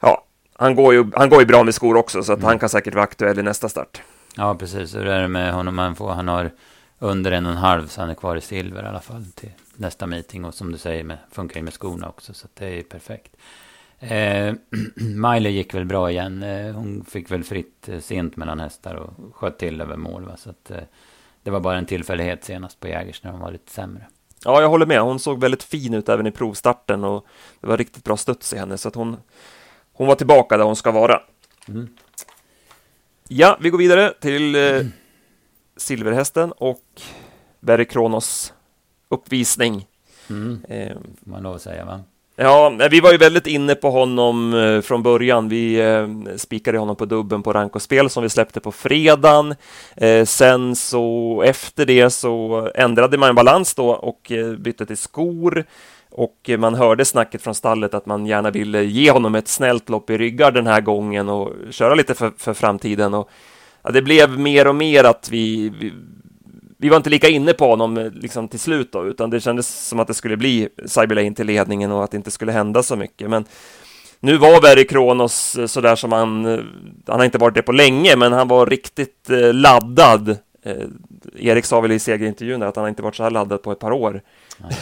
Ja, 0.00 0.24
han 0.56 0.74
går 0.74 0.94
ju, 0.94 1.10
han 1.14 1.30
går 1.30 1.40
ju 1.40 1.46
bra 1.46 1.64
med 1.64 1.74
skor 1.74 1.96
också, 1.96 2.22
så 2.22 2.32
att 2.32 2.38
mm. 2.38 2.48
han 2.48 2.58
kan 2.58 2.68
säkert 2.68 2.94
vara 2.94 3.04
aktuell 3.04 3.38
i 3.38 3.42
nästa 3.42 3.68
start. 3.68 4.02
Ja, 4.36 4.54
precis. 4.54 4.96
Hur 4.96 5.06
är 5.06 5.22
det 5.22 5.28
med 5.28 5.52
honom? 5.52 5.78
Han, 5.78 5.96
får, 5.96 6.10
han 6.10 6.28
har 6.28 6.50
under 7.02 7.32
en 7.32 7.46
och 7.46 7.52
en 7.52 7.58
halv, 7.58 7.86
så 7.86 8.00
han 8.00 8.10
är 8.10 8.14
kvar 8.14 8.36
i 8.36 8.40
silver 8.40 8.82
i 8.82 8.86
alla 8.86 9.00
fall 9.00 9.24
till 9.34 9.50
nästa 9.76 10.06
meeting. 10.06 10.44
Och 10.44 10.54
som 10.54 10.72
du 10.72 10.78
säger, 10.78 11.04
med, 11.04 11.18
funkar 11.30 11.56
ju 11.56 11.64
med 11.64 11.74
skorna 11.74 12.08
också, 12.08 12.34
så 12.34 12.48
det 12.54 12.78
är 12.78 12.82
perfekt. 12.82 13.36
Eh, 14.00 14.54
Miley 14.96 15.52
gick 15.52 15.74
väl 15.74 15.84
bra 15.84 16.10
igen. 16.10 16.42
Eh, 16.42 16.74
hon 16.74 17.04
fick 17.04 17.30
väl 17.30 17.44
fritt 17.44 17.88
eh, 17.88 18.00
sent 18.00 18.36
mellan 18.36 18.60
hästar 18.60 18.94
och 18.94 19.34
sköt 19.34 19.58
till 19.58 19.80
över 19.80 19.96
mål. 19.96 20.24
Va? 20.24 20.36
Så 20.36 20.50
att, 20.50 20.70
eh, 20.70 20.82
det 21.42 21.50
var 21.50 21.60
bara 21.60 21.78
en 21.78 21.86
tillfällighet 21.86 22.44
senast 22.44 22.80
på 22.80 22.88
Jägers 22.88 23.22
när 23.22 23.30
hon 23.30 23.40
var 23.40 23.52
lite 23.52 23.72
sämre. 23.72 24.06
Ja, 24.44 24.60
jag 24.60 24.68
håller 24.68 24.86
med. 24.86 25.00
Hon 25.00 25.18
såg 25.18 25.40
väldigt 25.40 25.62
fin 25.62 25.94
ut 25.94 26.08
även 26.08 26.26
i 26.26 26.30
provstarten 26.30 27.04
och 27.04 27.26
det 27.60 27.66
var 27.66 27.76
riktigt 27.76 28.04
bra 28.04 28.16
studs 28.16 28.52
i 28.52 28.58
henne, 28.58 28.78
så 28.78 28.88
att 28.88 28.94
hon, 28.94 29.16
hon 29.92 30.06
var 30.06 30.14
tillbaka 30.14 30.56
där 30.56 30.64
hon 30.64 30.76
ska 30.76 30.90
vara. 30.90 31.22
Mm. 31.68 31.88
Ja, 33.28 33.58
vi 33.60 33.70
går 33.70 33.78
vidare 33.78 34.14
till 34.20 34.54
eh, 34.54 34.86
Silverhästen 35.80 36.52
och 36.52 36.82
Berry 37.60 37.84
Kronos 37.84 38.52
uppvisning. 39.08 39.86
Mm. 40.30 40.64
Eh, 40.68 40.96
man 41.20 41.42
lov 41.42 41.54
att 41.54 41.62
säga, 41.62 41.84
va? 41.84 42.00
Ja, 42.36 42.76
vi 42.90 43.00
var 43.00 43.12
ju 43.12 43.18
väldigt 43.18 43.46
inne 43.46 43.74
på 43.74 43.90
honom 43.90 44.54
eh, 44.54 44.80
från 44.80 45.02
början. 45.02 45.48
Vi 45.48 45.80
eh, 45.80 46.36
spikade 46.36 46.78
honom 46.78 46.96
på 46.96 47.04
dubben 47.04 47.42
på 47.42 47.52
Rankospel 47.52 48.10
som 48.10 48.22
vi 48.22 48.28
släppte 48.28 48.60
på 48.60 48.72
fredagen. 48.72 49.54
Eh, 49.96 50.24
sen 50.24 50.76
så 50.76 51.42
efter 51.46 51.86
det 51.86 52.10
så 52.10 52.70
ändrade 52.74 53.18
man 53.18 53.34
balans 53.34 53.74
då 53.74 53.90
och 53.90 54.32
eh, 54.32 54.52
bytte 54.52 54.86
till 54.86 54.96
skor. 54.96 55.64
Och 56.10 56.50
man 56.58 56.74
hörde 56.74 57.04
snacket 57.04 57.42
från 57.42 57.54
stallet 57.54 57.94
att 57.94 58.06
man 58.06 58.26
gärna 58.26 58.50
ville 58.50 58.82
ge 58.82 59.10
honom 59.10 59.34
ett 59.34 59.48
snällt 59.48 59.88
lopp 59.88 60.10
i 60.10 60.18
ryggar 60.18 60.50
den 60.52 60.66
här 60.66 60.80
gången 60.80 61.28
och 61.28 61.52
köra 61.70 61.94
lite 61.94 62.14
för, 62.14 62.32
för 62.36 62.54
framtiden. 62.54 63.14
Och, 63.14 63.30
ja, 63.82 63.90
det 63.90 64.02
blev 64.02 64.38
mer 64.38 64.66
och 64.66 64.74
mer 64.74 65.04
att 65.04 65.28
vi, 65.30 65.72
vi 65.80 65.92
vi 66.80 66.88
var 66.88 66.96
inte 66.96 67.10
lika 67.10 67.28
inne 67.28 67.52
på 67.52 67.66
honom 67.66 67.98
eh, 67.98 68.10
liksom 68.12 68.48
till 68.48 68.60
slut 68.60 68.92
då, 68.92 69.06
utan 69.06 69.30
det 69.30 69.40
kändes 69.40 69.88
som 69.88 70.00
att 70.00 70.08
det 70.08 70.14
skulle 70.14 70.36
bli 70.36 70.68
Cyberlane 70.86 71.34
till 71.34 71.46
ledningen 71.46 71.92
och 71.92 72.04
att 72.04 72.10
det 72.10 72.16
inte 72.16 72.30
skulle 72.30 72.52
hända 72.52 72.82
så 72.82 72.96
mycket. 72.96 73.30
Men 73.30 73.44
nu 74.20 74.36
var 74.36 74.60
Verry 74.60 74.86
Kronos 74.86 75.56
eh, 75.56 75.66
sådär 75.66 75.96
som 75.96 76.12
han, 76.12 76.46
eh, 76.46 76.60
han 77.06 77.18
har 77.18 77.24
inte 77.24 77.38
varit 77.38 77.54
det 77.54 77.62
på 77.62 77.72
länge, 77.72 78.16
men 78.16 78.32
han 78.32 78.48
var 78.48 78.66
riktigt 78.66 79.28
laddad. 79.52 80.36
Erik 81.36 81.64
sa 81.64 81.80
väl 81.80 81.92
i 81.92 81.98
segerintervjun 81.98 82.62
att 82.62 82.76
han 82.76 82.88
inte 82.88 83.02
varit 83.02 83.16
så 83.16 83.22
här 83.22 83.30
laddad 83.30 83.62
på 83.62 83.72
ett 83.72 83.78
par 83.78 83.92
år. 83.92 84.22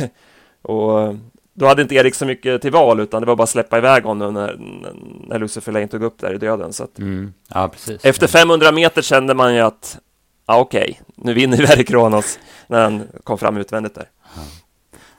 och 0.63 1.15
då 1.59 1.67
hade 1.67 1.83
inte 1.83 1.95
Erik 1.95 2.15
så 2.15 2.27
mycket 2.27 2.63
till 2.63 2.73
val, 2.73 3.01
utan 3.01 3.23
det 3.23 3.27
var 3.27 3.37
bara 3.37 3.43
att 3.43 3.49
släppa 3.49 3.79
iväg 3.79 4.05
honom 4.05 4.35
när, 4.35 4.57
när 5.29 5.39
Lucifer 5.39 5.73
Lane 5.73 5.89
tog 5.89 6.03
upp 6.03 6.19
där 6.19 6.35
i 6.35 6.39
döden. 6.39 6.73
Så 6.73 6.85
att, 6.85 6.99
mm. 6.99 7.33
ja, 7.49 7.69
precis. 7.69 8.05
Efter 8.05 8.27
500 8.27 8.73
meter 8.73 9.03
kände 9.03 9.35
man 9.35 9.55
ju 9.55 9.61
att 9.61 9.99
ja, 10.47 10.59
okej, 10.59 11.01
okay. 11.01 11.25
nu 11.25 11.35
vinner 11.35 11.57
Verre 11.67 11.85
Kronos 11.85 12.39
när 12.67 12.83
han 12.83 13.03
kom 13.25 13.39
fram 13.39 13.57
utvändigt 13.57 13.95
där. 13.95 14.09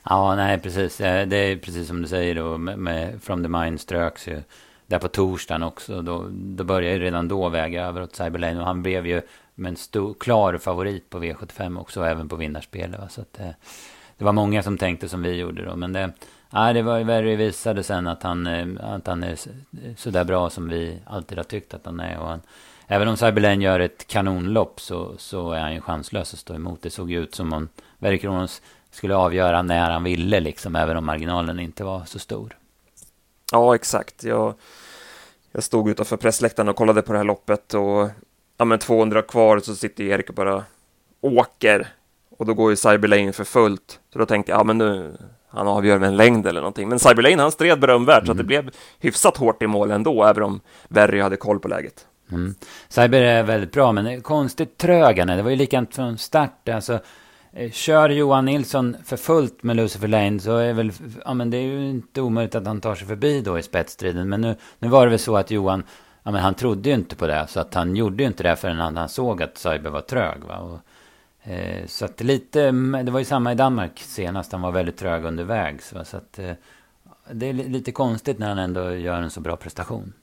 Ja. 0.04 0.36
nej, 0.36 0.60
precis. 0.60 0.98
Det 0.98 1.36
är 1.36 1.58
precis 1.58 1.88
som 1.88 2.02
du 2.02 2.08
säger 2.08 2.36
då, 2.36 2.58
med, 2.58 2.80
med 2.80 3.24
From 3.24 3.44
the 3.44 3.50
Mind 3.50 3.82
ströks 3.82 4.28
ju 4.28 4.42
där 4.88 5.00
på 5.00 5.08
torsdagen 5.08 5.64
också. 5.64 6.02
Då, 6.02 6.28
då 6.32 6.64
började 6.64 6.96
ju 6.96 7.02
redan 7.02 7.28
då 7.28 7.50
väga 7.50 7.86
över 7.86 8.02
åt 8.02 8.16
Cyberlane 8.16 8.60
och 8.60 8.66
han 8.66 8.84
blev 8.84 9.08
ju 9.08 9.22
med 9.56 9.70
en 9.70 9.76
stor, 9.76 10.14
klar 10.20 10.58
favorit 10.58 11.10
på 11.10 11.20
V75 11.20 11.80
också, 11.80 12.04
även 12.04 12.30
på 12.30 12.36
vinnarspelet. 12.36 13.12
Så 13.12 13.22
att, 13.22 13.40
det, 14.20 14.26
var 14.26 14.34
många 14.34 14.64
som 14.64 14.78
tänkte 14.78 15.10
som 15.10 15.22
vi 15.22 15.36
gjorde 15.36 15.66
då, 15.66 15.76
men 15.76 15.94
det, 15.94 16.12
nej, 16.50 16.74
det 16.74 16.82
var 16.82 16.98
ju 16.98 17.36
visade 17.36 17.84
sen 17.84 18.08
att 18.08 18.24
han, 18.24 18.48
eh, 18.48 18.68
att 18.96 19.08
han 19.08 19.24
är 19.24 19.32
eh, 19.32 19.96
sådär 19.98 20.24
bra 20.24 20.50
som 20.50 20.70
vi 20.70 21.00
alltid 21.06 21.38
har 21.38 21.46
tyckt 21.46 21.74
att 21.74 21.86
han 21.86 22.00
är. 22.00 22.20
Och 22.20 22.28
han, 22.28 22.42
Även 22.92 23.08
om 23.08 23.18
Cyberlane 23.18 23.64
gör 23.64 23.80
ett 23.80 24.08
kanonlopp 24.08 24.82
så, 24.82 25.14
så 25.18 25.52
är 25.52 25.60
han 25.60 25.74
ju 25.74 25.82
chanslös 25.82 26.34
att 26.34 26.40
stå 26.40 26.56
emot. 26.56 26.82
Det 26.82 26.90
såg 26.90 27.12
ju 27.12 27.20
ut 27.20 27.36
som 27.36 27.54
om 27.54 27.70
Verkronos 27.98 28.62
skulle 28.92 29.16
avgöra 29.16 29.62
när 29.62 29.92
han 29.92 30.04
ville, 30.04 30.40
liksom, 30.40 30.76
även 30.76 30.98
om 30.98 31.06
marginalen 31.06 31.60
inte 31.60 31.84
var 31.84 32.06
så 32.06 32.20
stor. 32.20 32.58
Ja, 33.52 33.76
exakt. 33.76 34.24
Jag, 34.24 34.54
jag 35.52 35.64
stod 35.64 35.90
utanför 35.90 36.18
pressläktaren 36.18 36.70
och 36.70 36.76
kollade 36.76 37.02
på 37.02 37.12
det 37.12 37.18
här 37.18 37.26
loppet 37.26 37.74
och 37.74 38.10
ja, 38.58 38.66
men 38.66 38.80
200 38.80 39.22
kvar 39.22 39.60
så 39.60 39.76
sitter 39.76 40.04
Erik 40.04 40.30
och 40.30 40.36
bara 40.36 40.64
åker 41.22 41.88
och 42.40 42.46
då 42.46 42.54
går 42.54 42.70
ju 42.70 42.76
Cyberlane 42.76 43.32
för 43.32 43.44
fullt. 43.44 44.00
Så 44.14 44.20
då 44.20 44.26
tänkte 44.26 44.52
jag, 44.52 44.60
ja 44.60 44.64
men 44.64 44.78
nu, 44.78 45.18
han 45.50 45.68
avgör 45.68 46.00
med 46.00 46.08
en 46.08 46.18
längd 46.18 46.48
eller 46.48 46.62
någonting. 46.62 46.90
Men 46.90 47.00
Cyberlane 47.00 47.42
han 47.42 47.52
stred 47.52 47.80
berömvärt 47.80 48.18
mm. 48.18 48.26
så 48.26 48.32
att 48.32 48.38
det 48.38 48.44
blev 48.44 48.70
hyfsat 49.00 49.38
hårt 49.38 49.64
i 49.64 49.68
mål 49.68 49.92
ändå, 49.92 50.24
även 50.24 50.44
om 50.44 50.62
Verry 50.88 51.22
hade 51.22 51.38
koll 51.38 51.60
på 51.60 51.68
läget. 51.68 52.06
Mm. 52.32 52.56
Cyber 52.90 53.22
är 53.22 53.44
väldigt 53.44 53.72
bra, 53.72 53.92
men 53.92 54.22
konstigt 54.22 54.78
trög 54.78 55.20
han 55.20 55.30
är. 55.30 55.38
Det 55.38 55.44
var 55.44 55.50
ju 55.50 55.56
likadant 55.56 55.96
från 55.96 56.18
start. 56.18 56.70
Alltså, 56.70 57.00
eh, 57.54 57.72
kör 57.72 58.10
Johan 58.10 58.46
Nilsson 58.46 58.96
för 59.06 59.18
fullt 59.18 59.64
med 59.64 59.76
Lucifer 59.76 60.08
Lane 60.08 60.40
så 60.40 60.58
är 60.58 60.74
väl, 60.74 60.92
ja 61.26 61.34
men 61.34 61.50
det 61.50 61.58
är 61.58 61.62
ju 61.62 61.90
inte 61.90 62.22
omöjligt 62.22 62.56
att 62.56 62.68
han 62.68 62.82
tar 62.82 62.96
sig 62.96 63.08
förbi 63.08 63.42
då 63.42 63.60
i 63.60 63.64
spetsstriden. 63.64 64.30
Men 64.30 64.42
nu, 64.42 64.56
nu 64.80 64.88
var 64.88 65.06
det 65.06 65.10
väl 65.10 65.20
så 65.20 65.38
att 65.38 65.52
Johan, 65.52 65.84
ja 66.24 66.32
men 66.32 66.42
han 66.42 66.54
trodde 66.54 66.90
ju 66.90 66.96
inte 66.96 67.16
på 67.16 67.28
det. 67.28 67.48
Så 67.50 67.60
att 67.60 67.74
han 67.74 67.96
gjorde 67.96 68.24
ju 68.24 68.28
inte 68.28 68.44
det 68.44 68.56
förrän 68.56 68.78
han, 68.78 68.98
han 68.98 69.10
såg 69.10 69.44
att 69.44 69.58
Cyber 69.58 69.90
var 69.90 70.02
trög. 70.02 70.44
Va? 70.44 70.58
Och, 70.58 70.80
eh, 71.44 71.86
så 71.88 72.06
att 72.06 72.22
lite, 72.22 72.72
det 73.04 73.12
var 73.12 73.20
ju 73.20 73.26
samma 73.26 73.52
i 73.52 73.56
Danmark 73.56 74.00
senast. 74.00 74.52
Han 74.52 74.62
var 74.62 74.72
väldigt 74.72 74.98
trög 74.98 75.26
undervägs. 75.26 75.94
Va? 75.94 76.06
Så 76.06 76.18
att 76.18 76.40
eh, 76.40 76.52
det 77.32 77.46
är 77.46 77.54
lite 77.54 77.92
konstigt 77.92 78.40
när 78.40 78.48
han 78.48 78.60
ändå 78.60 78.92
gör 78.96 79.22
en 79.22 79.30
så 79.30 79.42
bra 79.42 79.56
prestation. 79.56 80.14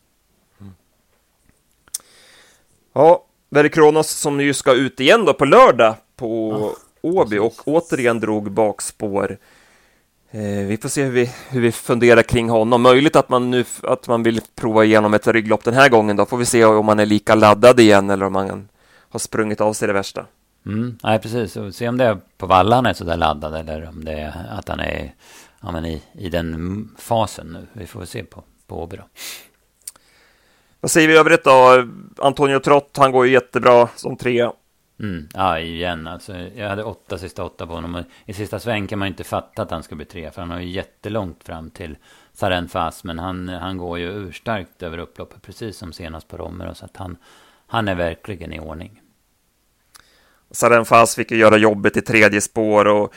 Ja, 2.92 3.24
Verre 3.50 3.68
Kronos 3.68 4.10
som 4.10 4.40
ju 4.40 4.54
ska 4.54 4.74
ut 4.74 5.00
igen 5.00 5.24
då 5.24 5.34
på 5.34 5.44
lördag 5.44 5.94
på 6.16 6.50
oh, 6.50 6.72
Åby 7.02 7.38
och 7.38 7.54
återigen 7.64 8.20
drog 8.20 8.50
bakspår. 8.50 9.38
Eh, 10.30 10.66
vi 10.66 10.78
får 10.82 10.88
se 10.88 11.04
hur 11.04 11.10
vi, 11.10 11.30
hur 11.48 11.60
vi 11.60 11.72
funderar 11.72 12.22
kring 12.22 12.48
honom. 12.48 12.82
Möjligt 12.82 13.16
att 13.16 13.28
man 13.28 13.50
nu 13.50 13.64
att 13.82 14.08
man 14.08 14.22
vill 14.22 14.40
prova 14.54 14.84
igenom 14.84 15.14
ett 15.14 15.26
rygglopp 15.26 15.64
den 15.64 15.74
här 15.74 15.88
gången. 15.88 16.16
Då 16.16 16.26
får 16.26 16.36
vi 16.36 16.44
se 16.44 16.64
om 16.64 16.86
man 16.86 16.98
är 16.98 17.06
lika 17.06 17.34
laddad 17.34 17.80
igen 17.80 18.10
eller 18.10 18.26
om 18.26 18.32
man 18.32 18.68
har 19.08 19.18
sprungit 19.18 19.60
av 19.60 19.72
sig 19.72 19.88
det 19.88 19.94
värsta. 19.94 20.26
Mm, 20.66 20.98
nej, 21.02 21.18
precis. 21.18 21.56
Och 21.56 21.74
se 21.74 21.88
om 21.88 21.96
det 21.96 22.04
är 22.04 22.18
på 22.36 22.46
vallan 22.46 22.86
är 22.86 22.92
så 22.92 23.04
där 23.04 23.16
laddad 23.16 23.54
eller 23.54 23.88
om 23.88 24.04
det 24.04 24.12
är 24.12 24.46
att 24.50 24.68
han 24.68 24.80
är 24.80 25.14
ja, 25.60 25.72
men 25.72 25.84
i, 25.84 26.02
i 26.12 26.28
den 26.28 26.88
fasen 26.98 27.46
nu. 27.46 27.66
Vi 27.72 27.86
får 27.86 28.04
se 28.04 28.24
på, 28.24 28.44
på 28.66 28.82
Åby 28.82 28.96
då. 28.96 29.02
Vad 30.80 30.90
säger 30.90 31.08
vi 31.08 31.14
i 31.14 31.16
övrigt 31.16 31.44
då? 31.44 31.86
Antonio 32.18 32.58
Trott, 32.58 32.96
han 32.96 33.12
går 33.12 33.26
ju 33.26 33.32
jättebra 33.32 33.88
som 33.96 34.16
tre. 34.16 34.50
Mm, 35.00 35.28
ja, 35.34 35.58
igen 35.58 36.06
alltså. 36.06 36.36
Jag 36.36 36.68
hade 36.68 36.84
åtta 36.84 37.18
sista 37.18 37.44
åtta 37.44 37.66
på 37.66 37.72
honom. 37.72 38.04
I 38.26 38.32
sista 38.32 38.58
sväng 38.58 38.86
kan 38.86 38.98
man 38.98 39.08
inte 39.08 39.24
fatta 39.24 39.62
att 39.62 39.70
han 39.70 39.82
ska 39.82 39.94
bli 39.94 40.04
tre. 40.04 40.30
För 40.30 40.42
han 40.42 40.50
har 40.50 40.60
ju 40.60 40.70
jättelångt 40.70 41.44
fram 41.44 41.70
till 41.70 41.96
Saren 42.32 42.68
Fas. 42.68 43.04
Men 43.04 43.18
han, 43.18 43.48
han 43.48 43.78
går 43.78 43.98
ju 43.98 44.08
urstarkt 44.08 44.82
över 44.82 44.98
upploppet. 44.98 45.42
Precis 45.42 45.78
som 45.78 45.92
senast 45.92 46.28
på 46.28 46.36
Romer. 46.36 46.74
Så 46.74 46.84
att 46.84 46.96
han, 46.96 47.16
han 47.66 47.88
är 47.88 47.94
verkligen 47.94 48.52
i 48.52 48.60
ordning. 48.60 49.00
Saren 50.50 50.84
Fas 50.84 51.14
fick 51.14 51.30
ju 51.30 51.36
göra 51.36 51.56
jobbet 51.56 51.96
i 51.96 52.00
tredje 52.00 52.40
spår. 52.40 52.84
Och 52.86 53.14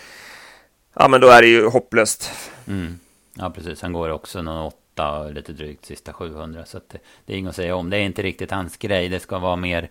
ja, 0.93 1.07
men 1.07 1.21
då 1.21 1.27
är 1.27 1.41
det 1.41 1.47
ju 1.47 1.67
hopplöst. 1.67 2.31
Mm. 2.67 2.99
Ja, 3.33 3.49
precis. 3.49 3.81
Han 3.81 3.93
går 3.93 4.09
också 4.09 4.41
någon 4.41 4.65
åtta 4.65 5.23
lite 5.23 5.53
drygt 5.53 5.85
sista 5.85 6.13
700. 6.13 6.65
Så 6.65 6.79
det, 6.87 6.97
det, 7.25 7.33
är 7.33 7.37
inget 7.37 7.49
att 7.49 7.55
säga 7.55 7.75
om. 7.75 7.89
Det 7.89 7.97
är 7.97 8.01
inte 8.01 8.21
riktigt 8.21 8.51
hans 8.51 8.77
grej. 8.77 9.09
Det 9.09 9.19
ska 9.19 9.39
vara 9.39 9.55
mer 9.55 9.89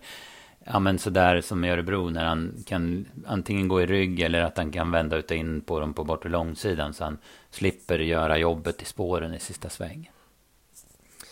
ja, 0.65 0.79
men 0.79 0.99
sådär 0.99 1.41
som 1.41 1.65
i 1.65 1.69
Örebro 1.69 2.09
när 2.09 2.25
han 2.25 2.63
kan 2.65 3.05
antingen 3.27 3.67
gå 3.67 3.81
i 3.81 3.85
rygg 3.85 4.19
eller 4.19 4.41
att 4.41 4.57
han 4.57 4.71
kan 4.71 4.91
vända 4.91 5.17
ut 5.17 5.31
och 5.31 5.37
in 5.37 5.61
på 5.61 5.79
dem 5.79 5.93
på 5.93 6.03
bortre 6.03 6.29
långsidan 6.29 6.93
så 6.93 7.03
han 7.03 7.17
slipper 7.51 7.99
göra 7.99 8.37
jobbet 8.37 8.81
i 8.81 8.85
spåren 8.85 9.33
i 9.33 9.39
sista 9.39 9.69
sväng. 9.69 10.11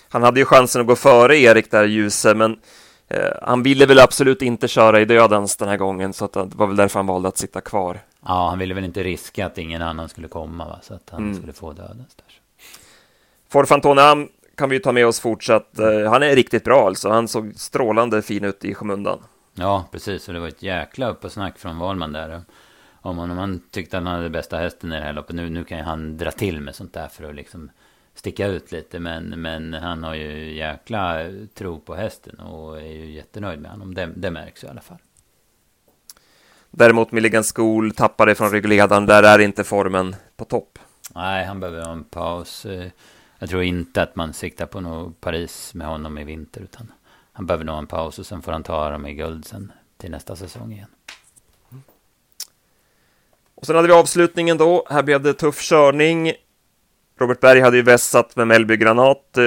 Han 0.09 0.23
hade 0.23 0.39
ju 0.39 0.45
chansen 0.45 0.81
att 0.81 0.87
gå 0.87 0.95
före 0.95 1.37
Erik 1.37 1.71
där 1.71 1.85
Ljuse, 1.85 2.33
men 2.35 2.51
eh, 2.51 2.57
han 3.41 3.63
ville 3.63 3.85
väl 3.85 3.99
absolut 3.99 4.41
inte 4.41 4.67
köra 4.67 5.01
i 5.01 5.05
dödens 5.05 5.57
den 5.57 5.69
här 5.69 5.77
gången, 5.77 6.13
så 6.13 6.25
att 6.25 6.33
det 6.33 6.55
var 6.55 6.67
väl 6.67 6.75
därför 6.75 6.99
han 6.99 7.07
valde 7.07 7.27
att 7.27 7.37
sitta 7.37 7.61
kvar. 7.61 7.99
Ja, 8.25 8.49
han 8.49 8.59
ville 8.59 8.73
väl 8.73 8.83
inte 8.83 9.03
riska 9.03 9.45
att 9.45 9.57
ingen 9.57 9.81
annan 9.81 10.09
skulle 10.09 10.27
komma, 10.27 10.65
va? 10.65 10.79
så 10.81 10.93
att 10.93 11.09
han 11.09 11.23
mm. 11.23 11.35
skulle 11.35 11.53
få 11.53 11.73
dödens 11.73 12.15
där. 12.15 12.25
Ford 13.49 13.67
kan 14.57 14.69
vi 14.69 14.79
ta 14.79 14.91
med 14.91 15.07
oss 15.07 15.19
fortsatt. 15.19 15.79
Eh, 15.79 16.09
han 16.09 16.23
är 16.23 16.35
riktigt 16.35 16.63
bra 16.63 16.87
alltså. 16.87 17.09
Han 17.09 17.27
såg 17.27 17.53
strålande 17.55 18.21
fin 18.21 18.43
ut 18.43 18.65
i 18.65 18.73
skymundan. 18.73 19.19
Ja, 19.53 19.85
precis. 19.91 20.27
Och 20.27 20.33
det 20.33 20.39
var 20.39 20.47
ett 20.47 20.63
jäkla 20.63 21.09
upp 21.09 21.25
och 21.25 21.31
snack 21.31 21.57
från 21.57 21.79
Wahlman 21.79 22.11
där. 22.11 22.41
Om 23.01 23.17
honom. 23.17 23.37
Han 23.37 23.61
tyckte 23.71 23.97
att 23.97 24.03
han 24.03 24.13
hade 24.13 24.29
bästa 24.29 24.57
hästen 24.57 24.93
i 24.93 24.95
det 24.95 25.01
här 25.01 25.13
loppet. 25.13 25.35
Nu, 25.35 25.49
nu 25.49 25.63
kan 25.63 25.77
ju 25.77 25.83
han 25.83 26.17
dra 26.17 26.31
till 26.31 26.61
med 26.61 26.75
sånt 26.75 26.93
där 26.93 27.07
för 27.07 27.23
att 27.23 27.35
liksom 27.35 27.69
sticka 28.17 28.47
ut 28.47 28.71
lite. 28.71 28.99
Men, 28.99 29.41
men 29.41 29.73
han 29.73 30.03
har 30.03 30.13
ju 30.15 30.53
jäkla 30.55 31.19
tro 31.53 31.79
på 31.79 31.95
hästen 31.95 32.39
och 32.39 32.77
är 32.77 32.93
ju 32.93 33.11
jättenöjd 33.11 33.59
med 33.59 33.71
honom. 33.71 33.93
Det, 33.93 34.09
det 34.15 34.31
märks 34.31 34.63
i 34.63 34.67
alla 34.67 34.81
fall. 34.81 34.97
Däremot 36.71 37.11
Milligan 37.11 37.43
School 37.43 37.91
tappade 37.91 38.35
från 38.35 38.51
ryggledaren. 38.51 39.05
Där 39.05 39.23
är 39.23 39.39
inte 39.39 39.63
formen 39.63 40.15
på 40.35 40.45
topp. 40.45 40.79
Nej, 41.15 41.45
han 41.45 41.59
behöver 41.59 41.81
ha 41.81 41.91
en 41.91 42.03
paus. 42.03 42.65
Jag 43.39 43.49
tror 43.49 43.63
inte 43.63 44.01
att 44.01 44.15
man 44.15 44.33
siktar 44.33 44.65
på 44.65 44.79
något 44.79 45.21
Paris 45.21 45.73
med 45.73 45.87
honom 45.87 46.17
i 46.17 46.23
vinter. 46.23 46.61
Utan 46.61 46.91
han 47.31 47.45
behöver 47.45 47.65
nog 47.65 47.77
en 47.77 47.87
paus 47.87 48.19
och 48.19 48.25
sen 48.25 48.41
får 48.41 48.51
han 48.51 48.63
ta 48.63 48.89
dem 48.89 49.05
i 49.05 49.13
guld 49.13 49.45
sen 49.45 49.71
till 49.97 50.11
nästa 50.11 50.35
säsong 50.35 50.71
igen. 50.71 50.87
Och 53.55 53.65
sen 53.65 53.75
hade 53.75 53.87
vi 53.87 53.93
avslutningen 53.93 54.57
då. 54.57 54.87
Här 54.89 55.03
blev 55.03 55.21
det 55.21 55.33
tuff 55.33 55.61
körning. 55.61 56.33
Robert 57.19 57.39
Berg 57.39 57.61
hade 57.61 57.77
ju 57.77 57.83
vässat 57.83 58.35
med 58.35 58.47
Mellby 58.47 58.77
Granat, 58.77 59.37
eh, 59.37 59.43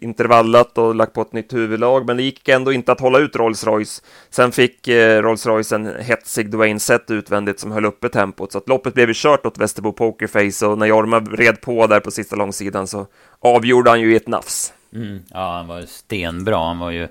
intervallat 0.00 0.78
och 0.78 0.94
lagt 0.94 1.12
på 1.12 1.22
ett 1.22 1.32
nytt 1.32 1.52
huvudlag, 1.52 2.06
men 2.06 2.16
det 2.16 2.22
gick 2.22 2.48
ändå 2.48 2.72
inte 2.72 2.92
att 2.92 3.00
hålla 3.00 3.18
ut 3.18 3.36
Rolls-Royce. 3.36 4.02
Sen 4.30 4.52
fick 4.52 4.88
eh, 4.88 5.22
Rolls-Royce 5.22 5.74
en 5.74 6.02
hetsig 6.04 6.50
Dwayne 6.50 6.80
Sett 6.80 7.10
utvändigt 7.10 7.60
som 7.60 7.72
höll 7.72 7.84
uppe 7.84 8.08
tempot, 8.08 8.52
så 8.52 8.58
att 8.58 8.68
loppet 8.68 8.94
blev 8.94 9.08
ju 9.08 9.14
kört 9.16 9.46
åt 9.46 9.58
Västerbo 9.58 9.92
Pokerface 9.92 10.66
och 10.66 10.78
när 10.78 10.86
Jorma 10.86 11.20
red 11.20 11.60
på 11.60 11.86
där 11.86 12.00
på 12.00 12.10
sista 12.10 12.36
långsidan 12.36 12.86
så 12.86 13.06
avgjorde 13.40 13.90
han 13.90 14.00
ju 14.00 14.12
i 14.12 14.16
ett 14.16 14.28
nafs. 14.28 14.72
Mm, 14.94 15.18
ja, 15.30 15.56
han 15.56 15.66
var 15.66 15.82
stenbra. 15.82 16.58
Han 16.58 16.78
var 16.78 16.90
ju... 16.90 17.08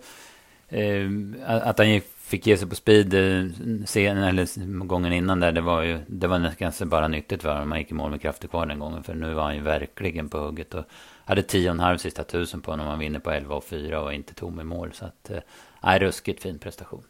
Eh, 0.72 1.10
att 1.46 1.78
han 1.78 2.02
fick 2.18 2.48
ge 2.48 2.58
sig 2.58 2.70
på 2.70 2.76
speed 2.76 3.14
eh, 3.14 3.46
scenen, 3.86 4.24
eller 4.24 4.86
gången 4.86 5.14
innan 5.14 5.40
där, 5.40 5.52
det 5.52 5.62
var 5.62 5.82
ju 5.82 6.00
det 6.08 6.28
var 6.28 6.60
ganska 6.60 6.86
bara 6.86 7.08
nyttigt 7.08 7.42
för 7.42 7.50
honom. 7.50 7.72
Han 7.72 7.80
gick 7.80 7.92
i 7.92 7.94
mål 7.94 8.12
med 8.12 8.22
krafter 8.22 8.48
kvar 8.48 8.66
den 8.66 8.80
gången, 8.80 9.04
för 9.04 9.14
nu 9.14 9.34
var 9.34 9.44
han 9.44 9.56
ju 9.56 9.62
verkligen 9.62 10.30
på 10.30 10.38
hugget. 10.38 10.74
Och 10.74 10.84
hade 11.26 11.42
10,5 11.42 11.98
sista 11.98 12.24
tusen 12.24 12.62
på 12.62 12.72
honom, 12.72 12.88
Han 12.88 13.00
vinner 13.00 13.20
på 13.20 13.32
11 13.32 13.56
och 13.56 13.64
4 13.64 14.02
och 14.02 14.14
inte 14.14 14.34
tom 14.34 14.60
i 14.60 14.64
mål. 14.64 14.90
Så 14.94 15.06
att, 15.06 15.30
eh, 15.30 15.38
nej, 15.84 16.00
ruskigt 16.00 16.44
fin 16.44 16.60
prestation. 16.60 17.04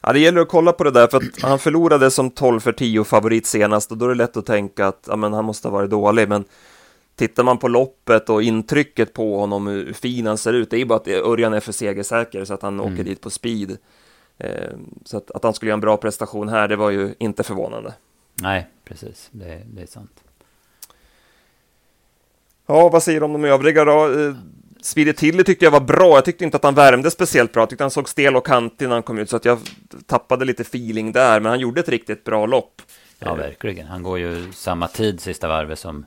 Ja, 0.00 0.12
det 0.12 0.18
gäller 0.18 0.40
att 0.40 0.48
kolla 0.48 0.72
på 0.72 0.84
det 0.84 0.90
där, 0.90 1.06
för 1.06 1.16
att 1.16 1.42
han 1.42 1.58
förlorade 1.58 2.10
som 2.10 2.30
12 2.30 2.60
för 2.60 2.72
10 2.72 3.04
favorit 3.04 3.46
senast 3.46 3.90
och 3.90 3.98
då 3.98 4.04
är 4.04 4.08
det 4.08 4.14
lätt 4.14 4.36
att 4.36 4.46
tänka 4.46 4.86
att 4.86 5.04
ja, 5.06 5.16
men 5.16 5.32
han 5.32 5.44
måste 5.44 5.68
ha 5.68 5.72
varit 5.72 5.90
dålig, 5.90 6.28
men 6.28 6.44
tittar 7.20 7.44
man 7.44 7.58
på 7.58 7.68
loppet 7.68 8.30
och 8.30 8.42
intrycket 8.42 9.12
på 9.12 9.38
honom, 9.38 9.66
hur 9.66 9.92
fin 9.92 10.26
han 10.26 10.38
ser 10.38 10.52
ut, 10.52 10.70
det 10.70 10.76
är 10.76 10.78
ju 10.78 10.84
bara 10.84 10.98
att 10.98 11.08
Örjan 11.08 11.52
är 11.52 11.60
för 11.60 11.72
segersäker 11.72 12.44
så 12.44 12.54
att 12.54 12.62
han 12.62 12.80
mm. 12.80 12.92
åker 12.92 13.04
dit 13.04 13.20
på 13.20 13.30
speed. 13.30 13.76
Eh, 14.38 14.70
så 15.04 15.16
att, 15.16 15.30
att 15.30 15.44
han 15.44 15.54
skulle 15.54 15.68
göra 15.68 15.74
en 15.74 15.80
bra 15.80 15.96
prestation 15.96 16.48
här, 16.48 16.68
det 16.68 16.76
var 16.76 16.90
ju 16.90 17.14
inte 17.18 17.42
förvånande. 17.42 17.94
Nej, 18.34 18.66
precis. 18.84 19.28
Det, 19.32 19.62
det 19.66 19.82
är 19.82 19.86
sant. 19.86 20.24
Ja, 22.66 22.88
vad 22.88 23.02
säger 23.02 23.20
du 23.20 23.24
om 23.24 23.32
de 23.32 23.44
övriga 23.44 23.84
då? 23.84 24.20
Eh, 24.20 24.34
Speedy 24.82 25.12
Tilly 25.12 25.44
tyckte 25.44 25.64
jag 25.64 25.72
var 25.72 25.80
bra. 25.80 26.14
Jag 26.14 26.24
tyckte 26.24 26.44
inte 26.44 26.56
att 26.56 26.64
han 26.64 26.74
värmde 26.74 27.10
speciellt 27.10 27.52
bra. 27.52 27.62
Jag 27.62 27.68
tyckte 27.68 27.84
han 27.84 27.90
såg 27.90 28.08
stel 28.08 28.36
och 28.36 28.46
kantig 28.46 28.88
när 28.88 28.94
han 28.94 29.02
kom 29.02 29.18
ut, 29.18 29.30
så 29.30 29.36
att 29.36 29.44
jag 29.44 29.58
tappade 30.06 30.44
lite 30.44 30.62
feeling 30.62 31.12
där. 31.12 31.40
Men 31.40 31.50
han 31.50 31.60
gjorde 31.60 31.80
ett 31.80 31.88
riktigt 31.88 32.24
bra 32.24 32.46
lopp. 32.46 32.82
Ja, 33.18 33.34
verkligen. 33.34 33.86
Han 33.86 34.02
går 34.02 34.18
ju 34.18 34.52
samma 34.52 34.88
tid 34.88 35.20
sista 35.20 35.48
varvet 35.48 35.78
som 35.78 36.04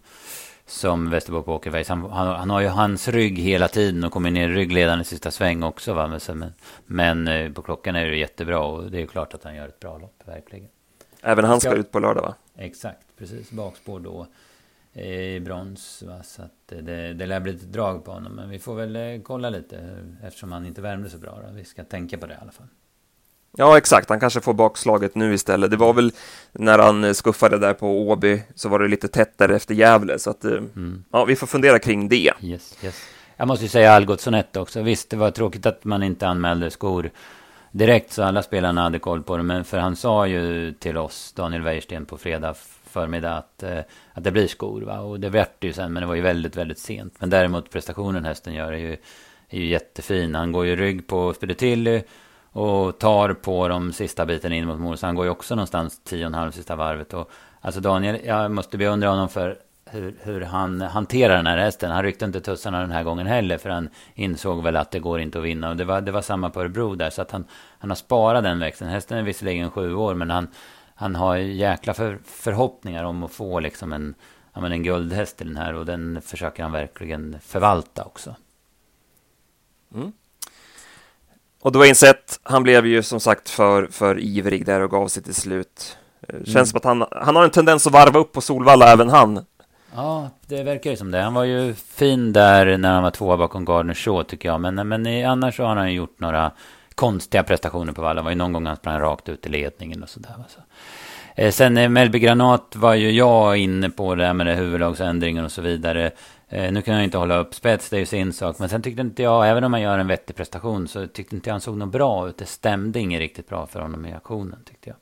som 0.65 1.09
Västerbo 1.09 1.41
Pokerface. 1.41 1.93
Han, 1.93 2.11
han, 2.11 2.27
han, 2.27 2.49
har 2.49 2.61
ju 2.61 2.67
hans 2.67 3.07
rygg 3.07 3.39
hela 3.39 3.67
tiden 3.67 4.03
och 4.03 4.11
kommer 4.11 4.31
ner 4.31 4.49
i 4.49 4.53
ryggledaren 4.53 5.01
i 5.01 5.03
sista 5.03 5.31
sväng 5.31 5.63
också. 5.63 5.93
Va? 5.93 6.19
Men, 6.27 6.53
men 6.85 7.27
eh, 7.27 7.51
på 7.51 7.61
klockan 7.61 7.95
är 7.95 8.05
det 8.05 8.17
jättebra 8.17 8.59
och 8.59 8.91
det 8.91 8.97
är 8.97 9.01
ju 9.01 9.07
klart 9.07 9.33
att 9.33 9.43
han 9.43 9.55
gör 9.55 9.67
ett 9.67 9.79
bra 9.79 9.97
lopp, 9.97 10.23
verkligen. 10.25 10.67
Även 11.21 11.45
han 11.45 11.59
ska, 11.59 11.69
ska 11.69 11.79
ut 11.79 11.91
på 11.91 11.99
lördag 11.99 12.21
va? 12.21 12.35
Exakt, 12.55 13.07
precis. 13.17 13.51
Bakspår 13.51 13.99
då 13.99 14.27
i 15.01 15.39
brons. 15.39 16.03
Va? 16.07 16.23
Så 16.23 16.41
att 16.41 16.67
det, 16.67 17.13
det 17.13 17.25
lär 17.25 17.39
bli 17.39 17.51
ett 17.51 17.73
drag 17.73 18.05
på 18.05 18.11
honom. 18.11 18.33
Men 18.33 18.49
vi 18.49 18.59
får 18.59 18.75
väl 18.75 18.95
eh, 18.95 19.21
kolla 19.23 19.49
lite 19.49 20.05
eftersom 20.23 20.51
han 20.51 20.65
inte 20.65 20.81
värmde 20.81 21.09
så 21.09 21.17
bra. 21.17 21.39
Då. 21.47 21.53
Vi 21.53 21.63
ska 21.63 21.83
tänka 21.83 22.17
på 22.17 22.25
det 22.25 22.33
i 22.33 22.37
alla 22.41 22.51
fall. 22.51 22.67
Ja, 23.57 23.77
exakt. 23.77 24.09
Han 24.09 24.19
kanske 24.19 24.41
får 24.41 24.53
bakslaget 24.53 25.15
nu 25.15 25.33
istället. 25.33 25.71
Det 25.71 25.77
var 25.77 25.93
väl 25.93 26.11
när 26.51 26.79
han 26.79 27.03
eh, 27.03 27.13
skuffade 27.13 27.57
där 27.57 27.73
på 27.73 28.09
Åby 28.09 28.43
så 28.55 28.69
var 28.69 28.79
det 28.79 28.87
lite 28.87 29.07
tätt 29.07 29.37
där 29.37 29.49
efter 29.49 29.75
Gävle, 29.75 30.19
så 30.19 30.29
att 30.29 30.45
eh, 30.45 30.51
mm. 30.51 31.03
ja, 31.11 31.25
vi 31.25 31.35
får 31.35 31.47
fundera 31.47 31.79
kring 31.79 32.09
det. 32.09 32.33
Yes, 32.41 32.77
yes. 32.83 33.01
Jag 33.37 33.47
måste 33.47 33.65
ju 33.65 33.69
säga 33.69 33.93
Algotsson 33.93 34.33
1 34.33 34.57
också. 34.57 34.81
Visst, 34.81 35.09
det 35.09 35.17
var 35.17 35.31
tråkigt 35.31 35.65
att 35.65 35.85
man 35.85 36.03
inte 36.03 36.27
anmälde 36.27 36.71
skor 36.71 37.09
direkt 37.71 38.11
så 38.11 38.23
alla 38.23 38.43
spelarna 38.43 38.81
hade 38.81 38.99
koll 38.99 39.23
på 39.23 39.37
det, 39.37 39.43
men 39.43 39.63
för 39.63 39.77
han 39.77 39.95
sa 39.95 40.27
ju 40.27 40.73
till 40.73 40.97
oss, 40.97 41.33
Daniel 41.35 41.61
Wäjersten, 41.61 42.05
på 42.05 42.17
fredag 42.17 42.55
förmiddag 42.93 43.37
att, 43.37 43.63
eh, 43.63 43.79
att 44.13 44.23
det 44.23 44.31
blir 44.31 44.47
skor. 44.47 44.81
Va? 44.81 44.99
Och 44.99 45.19
det 45.19 45.29
vart 45.29 45.55
det 45.59 45.67
ju 45.67 45.73
sen, 45.73 45.93
men 45.93 46.01
det 46.01 46.07
var 46.07 46.15
ju 46.15 46.21
väldigt, 46.21 46.55
väldigt 46.55 46.79
sent. 46.79 47.13
Men 47.19 47.29
däremot 47.29 47.69
prestationen 47.69 48.25
hästen 48.25 48.53
gör 48.53 48.71
är 48.73 48.77
ju, 48.77 48.97
är 49.49 49.59
ju 49.59 49.65
jättefin. 49.65 50.35
Han 50.35 50.51
går 50.51 50.65
ju 50.65 50.75
rygg 50.75 51.07
på 51.07 51.33
Spidetilly 51.33 52.01
och 52.53 52.99
tar 52.99 53.33
på 53.33 53.67
de 53.67 53.93
sista 53.93 54.25
biten 54.25 54.53
in 54.53 54.67
mot 54.67 54.79
mål. 54.79 54.97
Så 54.97 55.05
han 55.05 55.15
går 55.15 55.25
ju 55.25 55.31
också 55.31 55.55
någonstans 55.55 56.01
tio 56.03 56.25
och 56.25 56.27
en 56.27 56.33
halv 56.33 56.51
sista 56.51 56.75
varvet. 56.75 57.13
Och, 57.13 57.31
alltså 57.61 57.81
Daniel, 57.81 58.19
jag 58.25 58.51
måste 58.51 58.77
beundra 58.77 59.09
honom 59.09 59.29
för 59.29 59.57
hur, 59.85 60.15
hur, 60.21 60.41
han 60.41 60.81
hanterar 60.81 61.35
den 61.35 61.47
här 61.47 61.57
hästen. 61.57 61.91
Han 61.91 62.03
ryckte 62.03 62.25
inte 62.25 62.41
tussarna 62.41 62.79
den 62.81 62.91
här 62.91 63.03
gången 63.03 63.27
heller. 63.27 63.57
För 63.57 63.69
han 63.69 63.89
insåg 64.15 64.63
väl 64.63 64.75
att 64.75 64.91
det 64.91 64.99
går 64.99 65.19
inte 65.19 65.37
att 65.37 65.43
vinna. 65.43 65.69
Och 65.69 65.77
det 65.77 65.85
var, 65.85 66.01
det 66.01 66.11
var 66.11 66.21
samma 66.21 66.49
på 66.49 66.61
Örebro 66.61 66.95
där. 66.95 67.09
Så 67.09 67.21
att 67.21 67.31
han, 67.31 67.45
han 67.79 67.89
har 67.89 67.95
sparat 67.95 68.43
den 68.43 68.59
växeln. 68.59 68.91
Hästen 68.91 69.17
är 69.17 69.23
visserligen 69.23 69.71
sju 69.71 69.95
år. 69.95 70.13
Men 70.13 70.29
han, 70.29 70.47
han 70.95 71.15
har 71.15 71.35
jäkla 71.37 71.93
för, 71.93 72.19
förhoppningar 72.25 73.03
om 73.03 73.23
att 73.23 73.31
få 73.31 73.59
liksom 73.59 73.93
en, 73.93 74.15
ja, 74.53 74.61
men 74.61 74.71
en 74.71 74.83
guldhäst 74.83 75.41
i 75.41 75.43
den 75.43 75.57
här. 75.57 75.73
Och 75.73 75.85
den 75.85 76.21
försöker 76.21 76.63
han 76.63 76.71
verkligen 76.71 77.39
förvalta 77.41 78.03
också. 78.03 78.35
Mm. 79.95 80.11
Och 81.63 81.71
Dwayne 81.71 81.95
Sett, 81.95 82.39
han 82.43 82.63
blev 82.63 82.85
ju 82.85 83.03
som 83.03 83.19
sagt 83.19 83.49
för, 83.49 83.87
för 83.87 84.19
ivrig 84.19 84.65
där 84.65 84.81
och 84.81 84.91
gav 84.91 85.07
sig 85.07 85.23
till 85.23 85.35
slut. 85.35 85.97
Eh, 86.27 86.35
känns 86.35 86.55
mm. 86.55 86.65
som 86.65 86.77
att 86.77 86.83
han, 86.83 87.05
han 87.11 87.35
har 87.35 87.43
en 87.43 87.49
tendens 87.49 87.87
att 87.87 87.93
varva 87.93 88.19
upp 88.19 88.31
på 88.31 88.41
Solvalla, 88.41 88.91
även 88.91 89.09
han. 89.09 89.45
Ja, 89.95 90.29
det 90.47 90.63
verkar 90.63 90.89
ju 90.89 90.97
som 90.97 91.11
det. 91.11 91.21
Han 91.21 91.33
var 91.33 91.43
ju 91.43 91.73
fin 91.73 92.33
där 92.33 92.77
när 92.77 92.93
han 92.93 93.03
var 93.03 93.11
tvåa 93.11 93.37
bakom 93.37 93.65
Gardner 93.65 93.93
Shaw 93.93 94.23
tycker 94.23 94.49
jag. 94.49 94.61
Men, 94.61 94.87
men 94.87 95.25
annars 95.25 95.55
så 95.55 95.63
har 95.63 95.75
han 95.75 95.93
gjort 95.93 96.19
några 96.19 96.51
konstiga 96.95 97.43
prestationer 97.43 97.93
på 97.93 98.01
Valla. 98.01 98.21
Det 98.21 98.23
var 98.23 98.31
ju 98.31 98.37
någon 98.37 98.53
gång 98.53 98.65
han 98.65 98.75
sprang 98.75 98.99
rakt 98.99 99.29
ut 99.29 99.45
i 99.45 99.49
ledningen 99.49 100.03
och 100.03 100.09
sådär. 100.09 100.33
Så. 100.47 100.59
Eh, 101.35 101.51
sen 101.51 101.77
eh, 101.77 101.89
Melby 101.89 102.19
Granat 102.19 102.75
var 102.75 102.93
ju 102.93 103.11
jag 103.11 103.57
inne 103.57 103.89
på 103.89 104.15
det 104.15 104.25
här 104.25 104.33
med 104.33 104.47
det 104.47 104.53
huvudlagsändringen 104.53 105.45
och 105.45 105.51
så 105.51 105.61
vidare. 105.61 106.11
Eh, 106.53 106.71
nu 106.71 106.81
kan 106.81 106.95
jag 106.95 107.03
inte 107.03 107.17
hålla 107.17 107.37
upp 107.37 107.55
spets, 107.55 107.89
det 107.89 107.95
är 107.95 107.99
ju 107.99 108.05
sin 108.05 108.33
sak. 108.33 108.59
Men 108.59 108.69
sen 108.69 108.81
tyckte 108.81 109.01
inte 109.01 109.23
jag, 109.23 109.49
även 109.49 109.63
om 109.63 109.71
man 109.71 109.81
gör 109.81 109.97
en 109.97 110.07
vettig 110.07 110.35
prestation, 110.35 110.87
så 110.87 111.07
tyckte 111.07 111.35
inte 111.35 111.49
jag 111.49 111.53
han 111.53 111.61
såg 111.61 111.77
något 111.77 111.91
bra 111.91 112.29
ut. 112.29 112.37
Det 112.37 112.45
stämde 112.45 112.99
inget 112.99 113.19
riktigt 113.19 113.49
bra 113.49 113.67
för 113.67 113.79
honom 113.79 114.05
i 114.05 114.13
aktionen, 114.13 114.59
tyckte 114.65 114.89
jag. 114.89 114.95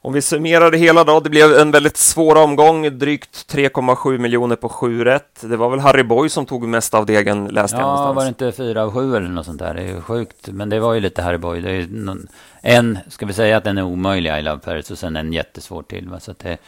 Om 0.00 0.12
vi 0.12 0.22
summerar 0.22 0.70
det 0.70 0.78
hela 0.78 1.04
då, 1.04 1.20
det 1.20 1.30
blev 1.30 1.52
en 1.52 1.70
väldigt 1.70 1.96
svår 1.96 2.36
omgång, 2.36 2.98
drygt 2.98 3.54
3,7 3.54 4.18
miljoner 4.18 4.56
på 4.56 4.68
7 4.68 5.04
rätt. 5.04 5.40
Det 5.40 5.56
var 5.56 5.70
väl 5.70 5.80
Harry 5.80 6.02
Boy 6.02 6.28
som 6.28 6.46
tog 6.46 6.68
mest 6.68 6.94
av 6.94 7.06
degen, 7.06 7.44
läste 7.44 7.76
ja, 7.76 7.80
jag 7.80 7.86
någonstans. 7.86 8.08
Ja, 8.08 8.12
var 8.12 8.22
det 8.22 8.28
inte 8.28 8.52
4 8.52 8.82
av 8.82 8.92
7 8.92 9.16
eller 9.16 9.28
något 9.28 9.46
sånt 9.46 9.58
där? 9.58 9.74
Det 9.74 9.82
är 9.82 9.86
ju 9.86 10.00
sjukt, 10.00 10.48
men 10.48 10.68
det 10.68 10.80
var 10.80 10.94
ju 10.94 11.00
lite 11.00 11.22
Harry 11.22 11.38
Boy. 11.38 11.60
Det 11.60 11.70
är 11.70 11.86
någon, 11.90 12.28
en, 12.62 12.98
ska 13.08 13.26
vi 13.26 13.32
säga 13.32 13.56
att 13.56 13.64
den 13.64 13.78
är 13.78 13.82
omöjlig, 13.82 14.38
I 14.38 14.42
Love 14.42 14.60
Paris, 14.60 14.90
och 14.90 14.98
sen 14.98 15.16
en 15.16 15.32
jättesvår 15.32 15.82
till. 15.82 16.08
Va? 16.08 16.20
Så 16.20 16.30
att 16.30 16.38
det, 16.38 16.58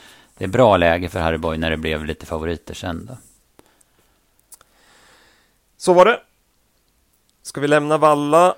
det 0.40 0.46
är 0.46 0.48
bra 0.48 0.76
läge 0.76 1.09
för 1.09 1.20
Harry 1.20 1.38
Boy 1.38 1.59
när 1.59 1.70
det 1.70 1.76
blev 1.76 2.05
lite 2.05 2.26
favoriter 2.26 2.74
sen 2.74 3.07
då. 3.07 3.16
Så 5.76 5.92
var 5.92 6.05
det. 6.05 6.20
Ska 7.42 7.61
vi 7.61 7.68
lämna 7.68 7.98
Valla 7.98 8.55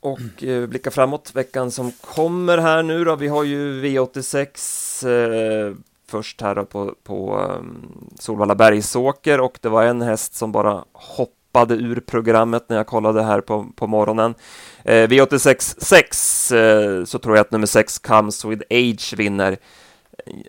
och 0.00 0.44
eh, 0.44 0.66
blicka 0.66 0.90
framåt 0.90 1.30
veckan 1.34 1.70
som 1.70 1.92
kommer 1.92 2.58
här 2.58 2.82
nu 2.82 3.04
då. 3.04 3.16
Vi 3.16 3.28
har 3.28 3.44
ju 3.44 3.82
V86 3.82 5.68
eh, 5.68 5.74
först 6.08 6.40
här 6.40 6.64
på, 6.64 6.94
på 7.02 7.38
um, 7.40 8.08
Solvalla 8.18 8.54
Bergsåker 8.54 9.40
och 9.40 9.58
det 9.60 9.68
var 9.68 9.84
en 9.84 10.02
häst 10.02 10.34
som 10.34 10.52
bara 10.52 10.84
hoppade 10.92 11.74
ur 11.74 12.00
programmet 12.00 12.68
när 12.68 12.76
jag 12.76 12.86
kollade 12.86 13.22
här 13.22 13.40
på, 13.40 13.66
på 13.76 13.86
morgonen. 13.86 14.34
Eh, 14.84 15.08
V86 15.08 15.76
6 15.78 16.52
eh, 16.52 17.04
så 17.04 17.18
tror 17.18 17.36
jag 17.36 17.44
att 17.44 17.50
nummer 17.50 17.66
6 17.66 17.98
Comes 17.98 18.44
With 18.44 18.62
Age 18.70 19.14
vinner 19.16 19.58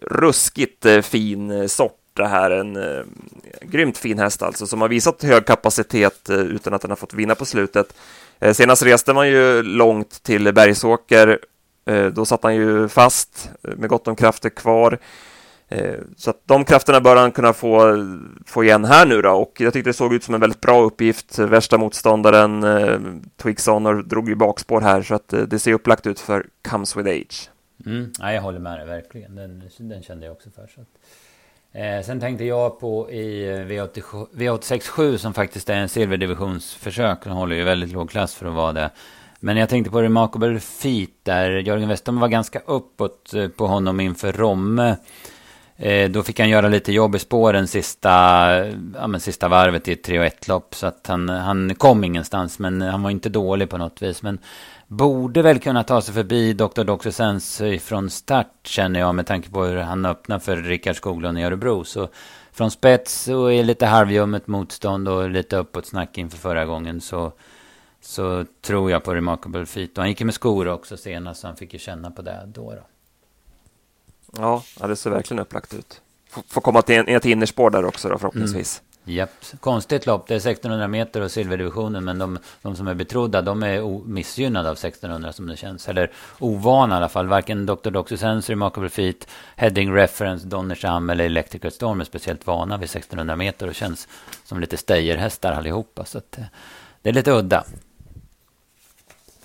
ruskigt 0.02 0.86
eh, 0.86 1.02
fin 1.02 1.52
eh, 1.52 1.68
sort 1.68 2.00
det 2.14 2.28
här. 2.28 2.52
En 2.52 2.76
eh, 2.76 3.04
grymt 3.62 3.98
fin 3.98 4.20
häst 4.20 4.42
alltså, 4.42 4.68
som 4.68 4.82
har 4.82 4.90
visat 4.90 5.24
hög 5.24 5.46
kapacitet 5.46 6.30
eh, 6.30 6.40
utan 6.40 6.74
att 6.74 6.82
den 6.82 6.92
har 6.92 6.96
fått 6.96 7.14
vinna 7.14 7.36
på 7.36 7.46
slutet. 7.46 7.94
Senast 8.54 8.84
reste 8.84 9.14
man 9.14 9.28
ju 9.30 9.64
långt 9.64 10.24
till 10.24 10.54
Bergsåker. 10.54 11.40
Då 12.14 12.26
satt 12.26 12.44
han 12.44 12.56
ju 12.56 12.88
fast 12.88 13.50
med 13.62 13.90
gott 13.90 14.08
om 14.08 14.16
krafter 14.16 14.50
kvar. 14.50 15.00
Så 16.18 16.30
att 16.30 16.42
de 16.46 16.66
krafterna 16.66 17.02
bör 17.02 17.16
han 17.16 17.32
kunna 17.32 17.54
få, 17.54 18.06
få 18.46 18.64
igen 18.64 18.86
här 18.86 19.06
nu 19.06 19.22
då 19.22 19.30
och 19.30 19.54
jag 19.58 19.74
tyckte 19.74 19.90
det 19.90 19.94
såg 19.94 20.14
ut 20.14 20.24
som 20.24 20.34
en 20.34 20.42
väldigt 20.42 20.62
bra 20.62 20.82
uppgift. 20.82 21.40
Värsta 21.40 21.78
motståndaren 21.78 22.64
eh, 22.64 23.00
Twix 23.42 23.68
Honor 23.68 24.04
drog 24.04 24.30
ju 24.30 24.36
bakspår 24.36 24.82
här 24.82 25.02
så 25.02 25.16
att 25.16 25.34
det 25.48 25.60
ser 25.60 25.74
upplagt 25.74 26.08
ut 26.08 26.20
för 26.20 26.46
Comes 26.70 26.96
With 26.96 27.10
Age. 27.10 27.50
Mm, 27.86 28.12
ja, 28.20 28.34
jag 28.34 28.42
håller 28.42 28.60
med 28.60 28.80
dig 28.80 28.88
verkligen. 28.88 29.36
Den, 29.36 29.64
den 29.78 30.04
kände 30.04 30.26
jag 30.26 30.34
också 30.34 30.50
för. 30.50 30.68
Så 30.68 30.82
att, 30.82 30.88
eh, 31.72 32.06
sen 32.06 32.20
tänkte 32.20 32.46
jag 32.46 32.80
på 32.80 33.12
i 33.12 33.50
eh, 33.50 33.56
V86, 33.56 34.28
V867 34.34 35.18
som 35.18 35.34
faktiskt 35.34 35.70
är 35.70 35.76
en 35.76 35.90
silverdivisionsförsök. 35.90 37.24
Den 37.24 37.34
håller 37.34 37.56
ju 37.56 37.64
väldigt 37.64 37.92
låg 37.92 38.10
klass 38.10 38.36
för 38.36 38.46
att 38.46 38.56
vara 38.56 38.74
det. 38.74 38.90
Men 39.40 39.58
jag 39.58 39.70
tänkte 39.70 39.92
på 39.92 40.02
Remarkable 40.02 40.60
Feet 40.60 41.10
där 41.24 41.52
Jörgen 41.52 41.90
Westholm 41.90 42.20
var 42.20 42.28
ganska 42.28 42.60
uppåt 42.60 43.34
eh, 43.34 43.48
på 43.48 43.68
honom 43.68 44.00
inför 44.00 44.32
Romme. 44.32 44.96
Eh, 45.80 46.10
då 46.10 46.24
fick 46.24 46.40
han 46.40 46.50
göra 46.50 46.68
lite 46.68 46.92
jobb 46.92 47.16
i 47.16 47.20
spåren 47.20 47.68
sista, 47.68 48.10
ja, 48.96 49.08
men 49.08 49.20
sista 49.20 49.48
varvet 49.48 49.88
i 49.88 49.92
ett 49.92 50.04
3 50.04 50.26
1 50.26 50.48
lopp. 50.48 50.76
Så 50.76 50.88
att 50.88 51.08
han, 51.08 51.30
han 51.30 51.76
kom 51.76 52.04
ingenstans, 52.04 52.60
men 52.60 52.82
han 52.82 53.04
var 53.04 53.12
inte 53.12 53.30
dålig 53.30 53.70
på 53.70 53.78
något 53.78 54.02
vis. 54.02 54.24
Men 54.24 54.40
borde 54.88 55.42
väl 55.42 55.60
kunna 55.60 55.84
ta 55.84 56.02
sig 56.02 56.14
förbi 56.14 56.54
Dr. 56.54 56.84
Doxysens 56.84 57.62
från 57.82 58.10
start, 58.10 58.48
känner 58.64 59.00
jag, 59.00 59.16
med 59.16 59.28
tanke 59.28 59.50
på 59.50 59.64
hur 59.64 59.78
han 59.78 60.06
öppnar 60.06 60.40
för 60.40 60.58
Rickard 60.58 60.96
Skoglund 60.96 61.40
i 61.40 61.44
Örebro. 61.44 61.84
Så 61.84 62.10
från 62.52 62.72
spets 62.72 63.28
och 63.28 63.54
är 63.54 63.64
lite 63.64 63.86
halvljummet 63.86 64.48
motstånd 64.48 65.08
och 65.08 65.30
lite 65.30 65.58
uppåt 65.58 65.86
snack 65.86 66.18
inför 66.18 66.38
förra 66.38 66.66
gången 66.66 67.02
så, 67.02 67.32
så 68.02 68.46
tror 68.62 68.92
jag 68.92 69.04
på 69.04 69.16
Remarkable 69.16 69.66
Feet. 69.66 69.98
Och 69.98 70.04
han 70.04 70.10
gick 70.10 70.20
ju 70.20 70.26
med 70.26 70.36
skor 70.36 70.68
också 70.68 70.98
senast, 70.98 71.42
så 71.42 71.48
han 71.48 71.56
fick 71.56 71.74
ju 71.74 71.80
känna 71.80 72.12
på 72.12 72.22
det 72.22 72.44
då. 72.46 72.72
då. 72.72 72.82
Ja, 74.38 74.64
det 74.88 74.96
ser 74.96 75.10
verkligen 75.10 75.42
upplagt 75.42 75.74
ut. 75.74 76.02
Får 76.48 76.62
komma 76.62 76.82
till 76.82 77.04
ett 77.08 77.26
innerspår 77.26 77.70
där 77.70 77.86
också 77.86 78.10
då, 78.10 78.18
förhoppningsvis. 78.18 78.82
Mm. 78.82 78.87
Japp, 79.10 79.46
konstigt 79.60 80.06
lopp. 80.06 80.28
Det 80.28 80.34
är 80.34 80.38
1600 80.38 80.88
meter 80.88 81.22
och 81.22 81.32
silverdivisionen, 81.32 82.06
men 82.06 82.20
de, 82.20 82.40
de 82.62 82.76
som 82.76 82.88
är 82.88 82.94
betrodda, 82.94 83.42
de 83.42 83.64
är 83.64 84.08
missgynnade 84.08 84.70
av 84.70 84.74
1600 84.74 85.34
som 85.34 85.48
det 85.48 85.58
känns. 85.58 85.90
Eller 85.90 86.12
ovana 86.40 86.96
i 86.96 86.98
alla 86.98 87.10
fall. 87.10 87.28
Varken 87.28 87.66
Dr. 87.66 87.90
Doxysens, 87.90 88.50
Remarkable 88.50 88.90
Feet, 88.90 89.28
Heading 89.56 89.94
Reference, 89.94 90.48
Donnersham 90.48 91.10
eller 91.10 91.26
Electrical 91.26 91.72
Storm 91.72 92.02
är 92.02 92.06
speciellt 92.06 92.48
vana 92.48 92.78
vid 92.78 92.90
1600 92.90 93.36
meter 93.36 93.68
och 93.68 93.76
känns 93.76 94.08
som 94.44 94.60
lite 94.60 94.78
stejerhästar 94.78 95.52
allihopa. 95.52 96.06
Så 96.06 96.18
att, 96.18 96.38
eh, 96.38 96.44
det 97.02 97.10
är 97.10 97.14
lite 97.14 97.32
udda. 97.32 97.64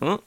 Mm. 0.01 0.19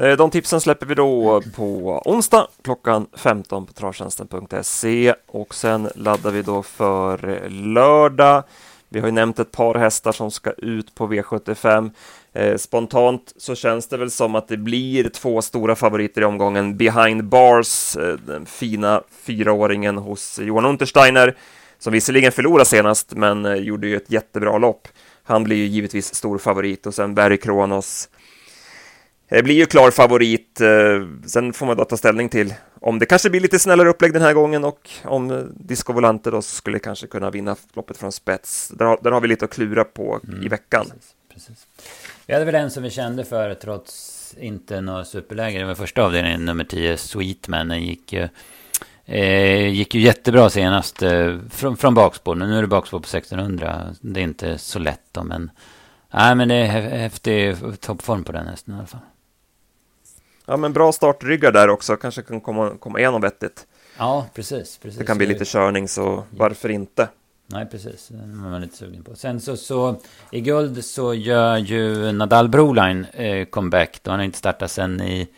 Eh, 0.00 0.16
de 0.16 0.30
tipsen 0.30 0.60
släpper 0.60 0.86
vi 0.86 0.94
då 0.94 1.42
på 1.54 2.02
onsdag 2.04 2.48
klockan 2.62 3.06
15 3.12 3.66
på 3.66 3.72
travtjänsten.se 3.72 5.14
och 5.26 5.54
sen 5.54 5.88
laddar 5.94 6.30
vi 6.30 6.42
då 6.42 6.62
för 6.62 7.48
lördag. 7.48 8.42
Vi 8.88 9.00
har 9.00 9.06
ju 9.06 9.12
nämnt 9.12 9.38
ett 9.38 9.52
par 9.52 9.74
hästar 9.74 10.12
som 10.12 10.30
ska 10.30 10.50
ut 10.50 10.94
på 10.94 11.06
V75. 11.06 11.90
Eh, 12.32 12.56
spontant 12.56 13.32
så 13.36 13.54
känns 13.54 13.88
det 13.88 13.96
väl 13.96 14.10
som 14.10 14.34
att 14.34 14.48
det 14.48 14.56
blir 14.56 15.08
två 15.08 15.42
stora 15.42 15.76
favoriter 15.76 16.20
i 16.20 16.24
omgången. 16.24 16.76
Behind 16.76 17.24
Bars, 17.24 17.96
eh, 17.96 18.16
den 18.26 18.46
fina 18.46 19.02
fyraåringen 19.22 19.98
hos 19.98 20.38
Johan 20.38 20.64
Untersteiner, 20.64 21.36
som 21.78 21.92
visserligen 21.92 22.32
förlorade 22.32 22.64
senast, 22.64 23.12
men 23.12 23.64
gjorde 23.64 23.86
ju 23.86 23.96
ett 23.96 24.10
jättebra 24.10 24.58
lopp. 24.58 24.88
Han 25.22 25.44
blir 25.44 25.56
ju 25.56 25.66
givetvis 25.66 26.14
stor 26.14 26.38
favorit 26.38 26.86
och 26.86 26.94
sen 26.94 27.14
Barry 27.14 27.36
Kronos 27.36 28.08
det 29.28 29.42
blir 29.42 29.54
ju 29.54 29.66
klar 29.66 29.90
favorit. 29.90 30.60
Eh, 30.60 30.68
sen 31.26 31.52
får 31.52 31.66
man 31.66 31.76
då 31.76 31.84
ta 31.84 31.96
ställning 31.96 32.28
till 32.28 32.54
om 32.80 32.98
det 32.98 33.06
kanske 33.06 33.30
blir 33.30 33.40
lite 33.40 33.58
snällare 33.58 33.88
upplägg 33.88 34.12
den 34.12 34.22
här 34.22 34.32
gången 34.32 34.64
och 34.64 34.90
om 35.04 35.52
Disco 35.54 35.92
Volante 35.92 36.30
då 36.30 36.42
skulle 36.42 36.78
kanske 36.78 37.06
kunna 37.06 37.30
vinna 37.30 37.56
loppet 37.72 37.96
från 37.96 38.12
spets. 38.12 38.68
Där 38.68 38.84
har, 38.84 38.98
där 39.02 39.10
har 39.10 39.20
vi 39.20 39.28
lite 39.28 39.44
att 39.44 39.50
klura 39.50 39.84
på 39.84 40.20
mm, 40.28 40.42
i 40.42 40.48
veckan. 40.48 40.84
Precis, 40.84 41.14
precis. 41.34 41.66
Vi 42.26 42.34
hade 42.34 42.46
väl 42.46 42.54
en 42.54 42.70
som 42.70 42.82
vi 42.82 42.90
kände 42.90 43.24
för 43.24 43.54
trots 43.54 44.34
inte 44.40 44.80
några 44.80 45.04
superläge. 45.04 45.58
Det 45.58 45.64
var 45.64 45.74
första 45.74 46.02
avdelningen, 46.02 46.44
nummer 46.44 46.64
10, 46.64 46.96
Sweetman. 46.96 47.68
Den 47.68 47.82
gick 47.82 48.12
ju, 48.12 48.28
eh, 49.04 49.68
gick 49.68 49.94
ju 49.94 50.00
jättebra 50.00 50.50
senast 50.50 51.02
eh, 51.02 51.38
från, 51.50 51.76
från 51.76 51.94
bakspår. 51.94 52.34
Nu 52.34 52.58
är 52.58 52.62
det 52.62 52.68
bakspår 52.68 52.98
på 52.98 53.04
1600. 53.16 53.94
Det 54.00 54.20
är 54.20 54.24
inte 54.24 54.58
så 54.58 54.78
lätt 54.78 55.04
då, 55.12 55.24
men... 55.24 55.50
Nej, 56.10 56.34
men 56.34 56.48
det 56.48 56.54
är 56.54 56.66
häftig 56.98 57.56
toppform 57.80 58.24
på 58.24 58.32
den 58.32 58.46
hästen 58.46 58.74
i 58.74 58.76
alla 58.76 58.86
fall. 58.86 59.00
Ja, 60.46 60.56
men 60.56 60.72
bra 60.72 60.92
startryggar 60.92 61.52
där 61.52 61.70
också, 61.70 61.96
kanske 61.96 62.22
kan 62.22 62.40
komma, 62.40 62.72
komma 62.80 62.98
igenom 62.98 63.20
vettigt. 63.20 63.66
Ja, 63.98 64.26
precis, 64.34 64.78
precis. 64.78 64.98
Det 64.98 65.04
kan 65.04 65.18
bli 65.18 65.26
lite 65.26 65.44
körning, 65.44 65.88
så 65.88 66.24
varför 66.30 66.68
inte? 66.68 67.08
Nej, 67.46 67.66
precis. 67.66 68.08
Det 68.08 68.22
är 68.22 68.26
man 68.26 68.60
lite 68.60 68.76
sugen 68.76 69.02
på. 69.02 69.14
Sen 69.14 69.40
så, 69.40 69.56
så 69.56 69.96
i 70.30 70.40
guld 70.40 70.84
så 70.84 71.14
gör 71.14 71.56
ju 71.56 72.12
Nadal 72.12 72.48
Broline 72.48 73.06
eh, 73.12 73.44
comeback. 73.44 74.00
Då 74.02 74.10
han 74.10 74.20
har 74.20 74.24
inte 74.24 74.38
startat 74.38 74.70
sen 74.70 75.00
i, 75.00 75.28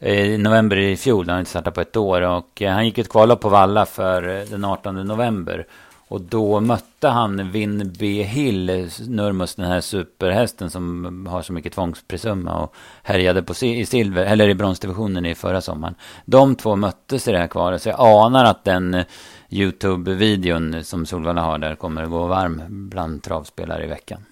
i 0.00 0.38
november 0.38 0.76
i 0.76 0.96
fjol. 0.96 1.26
Han 1.26 1.32
har 1.34 1.38
inte 1.38 1.50
startat 1.50 1.74
på 1.74 1.80
ett 1.80 1.96
år. 1.96 2.22
Och 2.22 2.62
eh, 2.62 2.72
han 2.72 2.84
gick 2.86 2.98
ett 2.98 3.08
kvallopp 3.08 3.40
på 3.40 3.48
Valla 3.48 3.86
för 3.86 4.28
eh, 4.28 4.44
den 4.44 4.64
18 4.64 5.06
november. 5.06 5.66
Och 6.12 6.20
då 6.20 6.60
mötte 6.60 7.08
han 7.08 7.50
Vin 7.50 7.92
B. 7.98 8.22
Hill, 8.22 8.90
Nurmos, 9.08 9.54
den 9.54 9.66
här 9.66 9.80
superhästen 9.80 10.70
som 10.70 11.26
har 11.26 11.42
så 11.42 11.52
mycket 11.52 11.72
tvångsprisumma 11.72 12.62
och 12.62 12.74
härjade 13.02 13.42
på 13.42 13.54
i 13.64 13.86
silver, 13.86 14.24
eller 14.24 14.48
i 14.48 14.54
bronsdivisionen 14.54 15.26
i 15.26 15.34
förra 15.34 15.60
sommaren. 15.60 15.94
De 16.24 16.56
två 16.56 16.76
möttes 16.76 17.28
i 17.28 17.32
det 17.32 17.38
här 17.38 17.46
kvalet, 17.46 17.82
så 17.82 17.88
jag 17.88 18.00
anar 18.00 18.44
att 18.44 18.64
den 18.64 18.94
eh, 18.94 19.04
YouTube-videon 19.48 20.82
som 20.82 21.06
Solvalla 21.06 21.42
har 21.42 21.58
där 21.58 21.74
kommer 21.74 22.02
att 22.02 22.10
gå 22.10 22.26
varm 22.26 22.62
bland 22.68 23.22
travspelare 23.22 23.84
i 23.84 23.88
veckan. 23.88 24.24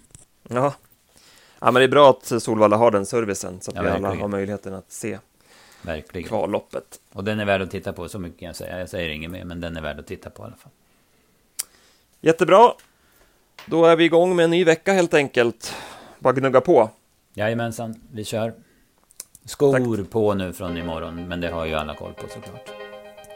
Ja. 0.48 0.74
ja, 1.60 1.70
men 1.70 1.74
det 1.74 1.84
är 1.84 1.88
bra 1.88 2.10
att 2.10 2.42
Solvalla 2.42 2.76
har 2.76 2.90
den 2.90 3.06
servicen 3.06 3.60
så 3.60 3.70
att 3.70 3.76
ja, 3.76 3.82
vi 3.82 3.88
alla 3.88 4.14
har 4.14 4.28
möjligheten 4.28 4.74
att 4.74 4.92
se 4.92 5.18
verkligen. 5.82 6.28
kvalloppet. 6.28 7.00
Och 7.12 7.24
den 7.24 7.40
är 7.40 7.44
värd 7.44 7.62
att 7.62 7.70
titta 7.70 7.92
på, 7.92 8.08
så 8.08 8.18
mycket 8.18 8.40
kan 8.40 8.46
jag 8.46 8.56
säga. 8.56 8.78
Jag 8.78 8.88
säger 8.88 9.10
inget 9.10 9.30
mer, 9.30 9.44
men 9.44 9.60
den 9.60 9.76
är 9.76 9.82
värd 9.82 10.00
att 10.00 10.06
titta 10.06 10.30
på 10.30 10.42
i 10.42 10.46
alla 10.46 10.56
fall. 10.56 10.72
Jättebra. 12.22 12.72
Då 13.66 13.84
är 13.84 13.96
vi 13.96 14.04
igång 14.04 14.36
med 14.36 14.44
en 14.44 14.50
ny 14.50 14.64
vecka 14.64 14.92
helt 14.92 15.14
enkelt. 15.14 15.74
Bara 16.18 16.32
gnugga 16.32 16.60
på. 16.60 16.90
Jajamensan, 17.34 17.94
vi 18.12 18.24
kör. 18.24 18.52
Skor 19.44 19.96
Tack. 19.96 20.10
på 20.10 20.34
nu 20.34 20.52
från 20.52 20.76
imorgon, 20.76 21.28
men 21.28 21.40
det 21.40 21.48
har 21.48 21.66
ju 21.66 21.74
alla 21.74 21.94
koll 21.94 22.12
på 22.12 22.28
såklart. 22.28 22.70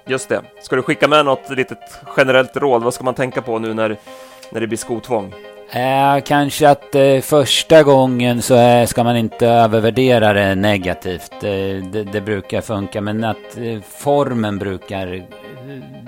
Just 0.06 0.28
det. 0.28 0.42
Ska 0.62 0.76
du 0.76 0.82
skicka 0.82 1.08
med 1.08 1.24
något 1.24 1.50
litet 1.50 1.78
generellt 2.16 2.56
råd? 2.56 2.82
Vad 2.82 2.94
ska 2.94 3.04
man 3.04 3.14
tänka 3.14 3.42
på 3.42 3.58
nu 3.58 3.74
när, 3.74 3.96
när 4.52 4.60
det 4.60 4.66
blir 4.66 4.78
skotvång? 4.78 5.34
Eh, 5.70 6.20
kanske 6.24 6.68
att 6.68 6.94
eh, 6.94 7.20
första 7.20 7.82
gången 7.82 8.42
så 8.42 8.56
eh, 8.56 8.86
ska 8.86 9.04
man 9.04 9.16
inte 9.16 9.46
övervärdera 9.46 10.32
det 10.32 10.54
negativt. 10.54 11.32
Eh, 11.32 11.90
det, 11.92 12.08
det, 12.12 12.20
brukar 12.20 12.60
funka, 12.60 13.00
men 13.00 13.24
att 13.24 13.56
eh, 13.56 13.80
formen 13.88 14.58
brukar... 14.58 15.26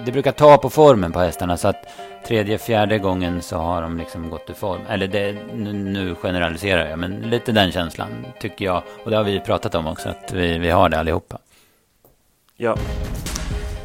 Det 0.05 0.13
brukar 0.13 0.33
ta 0.33 0.57
på 0.57 0.71
formen 0.71 1.13
på 1.13 1.19
hästarna, 1.19 1.57
så 1.57 1.69
att 1.69 1.87
tredje, 2.27 2.59
fjärde 2.59 2.99
gången 2.99 3.43
så 3.43 3.57
har 3.57 3.83
de 3.83 3.99
liksom 3.99 4.31
gått 4.31 4.51
ur 4.51 4.55
form. 4.55 4.81
Eller 4.89 5.07
det, 5.07 5.33
nu, 5.55 5.73
nu 5.73 6.15
generaliserar 6.15 6.91
jag, 6.91 6.99
men 6.99 7.21
lite 7.21 7.53
den 7.53 7.73
känslan 7.73 8.27
tycker 8.41 8.65
jag. 8.65 8.83
Och 9.05 9.11
det 9.11 9.17
har 9.17 9.25
vi 9.25 9.41
pratat 9.41 9.75
om 9.75 9.87
också, 9.87 10.09
att 10.09 10.33
vi, 10.33 10.59
vi 10.59 10.71
har 10.71 10.89
det 10.89 10.99
allihopa. 10.99 11.39
Ja. 12.57 12.77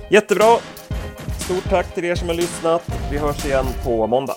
Jättebra. 0.09 0.57
Stort 1.39 1.69
tack 1.69 1.93
till 1.93 2.05
er 2.05 2.15
som 2.15 2.27
har 2.27 2.35
lyssnat. 2.35 2.83
Vi 3.11 3.17
hörs 3.17 3.45
igen 3.45 3.65
på 3.83 4.07
måndag. 4.07 4.35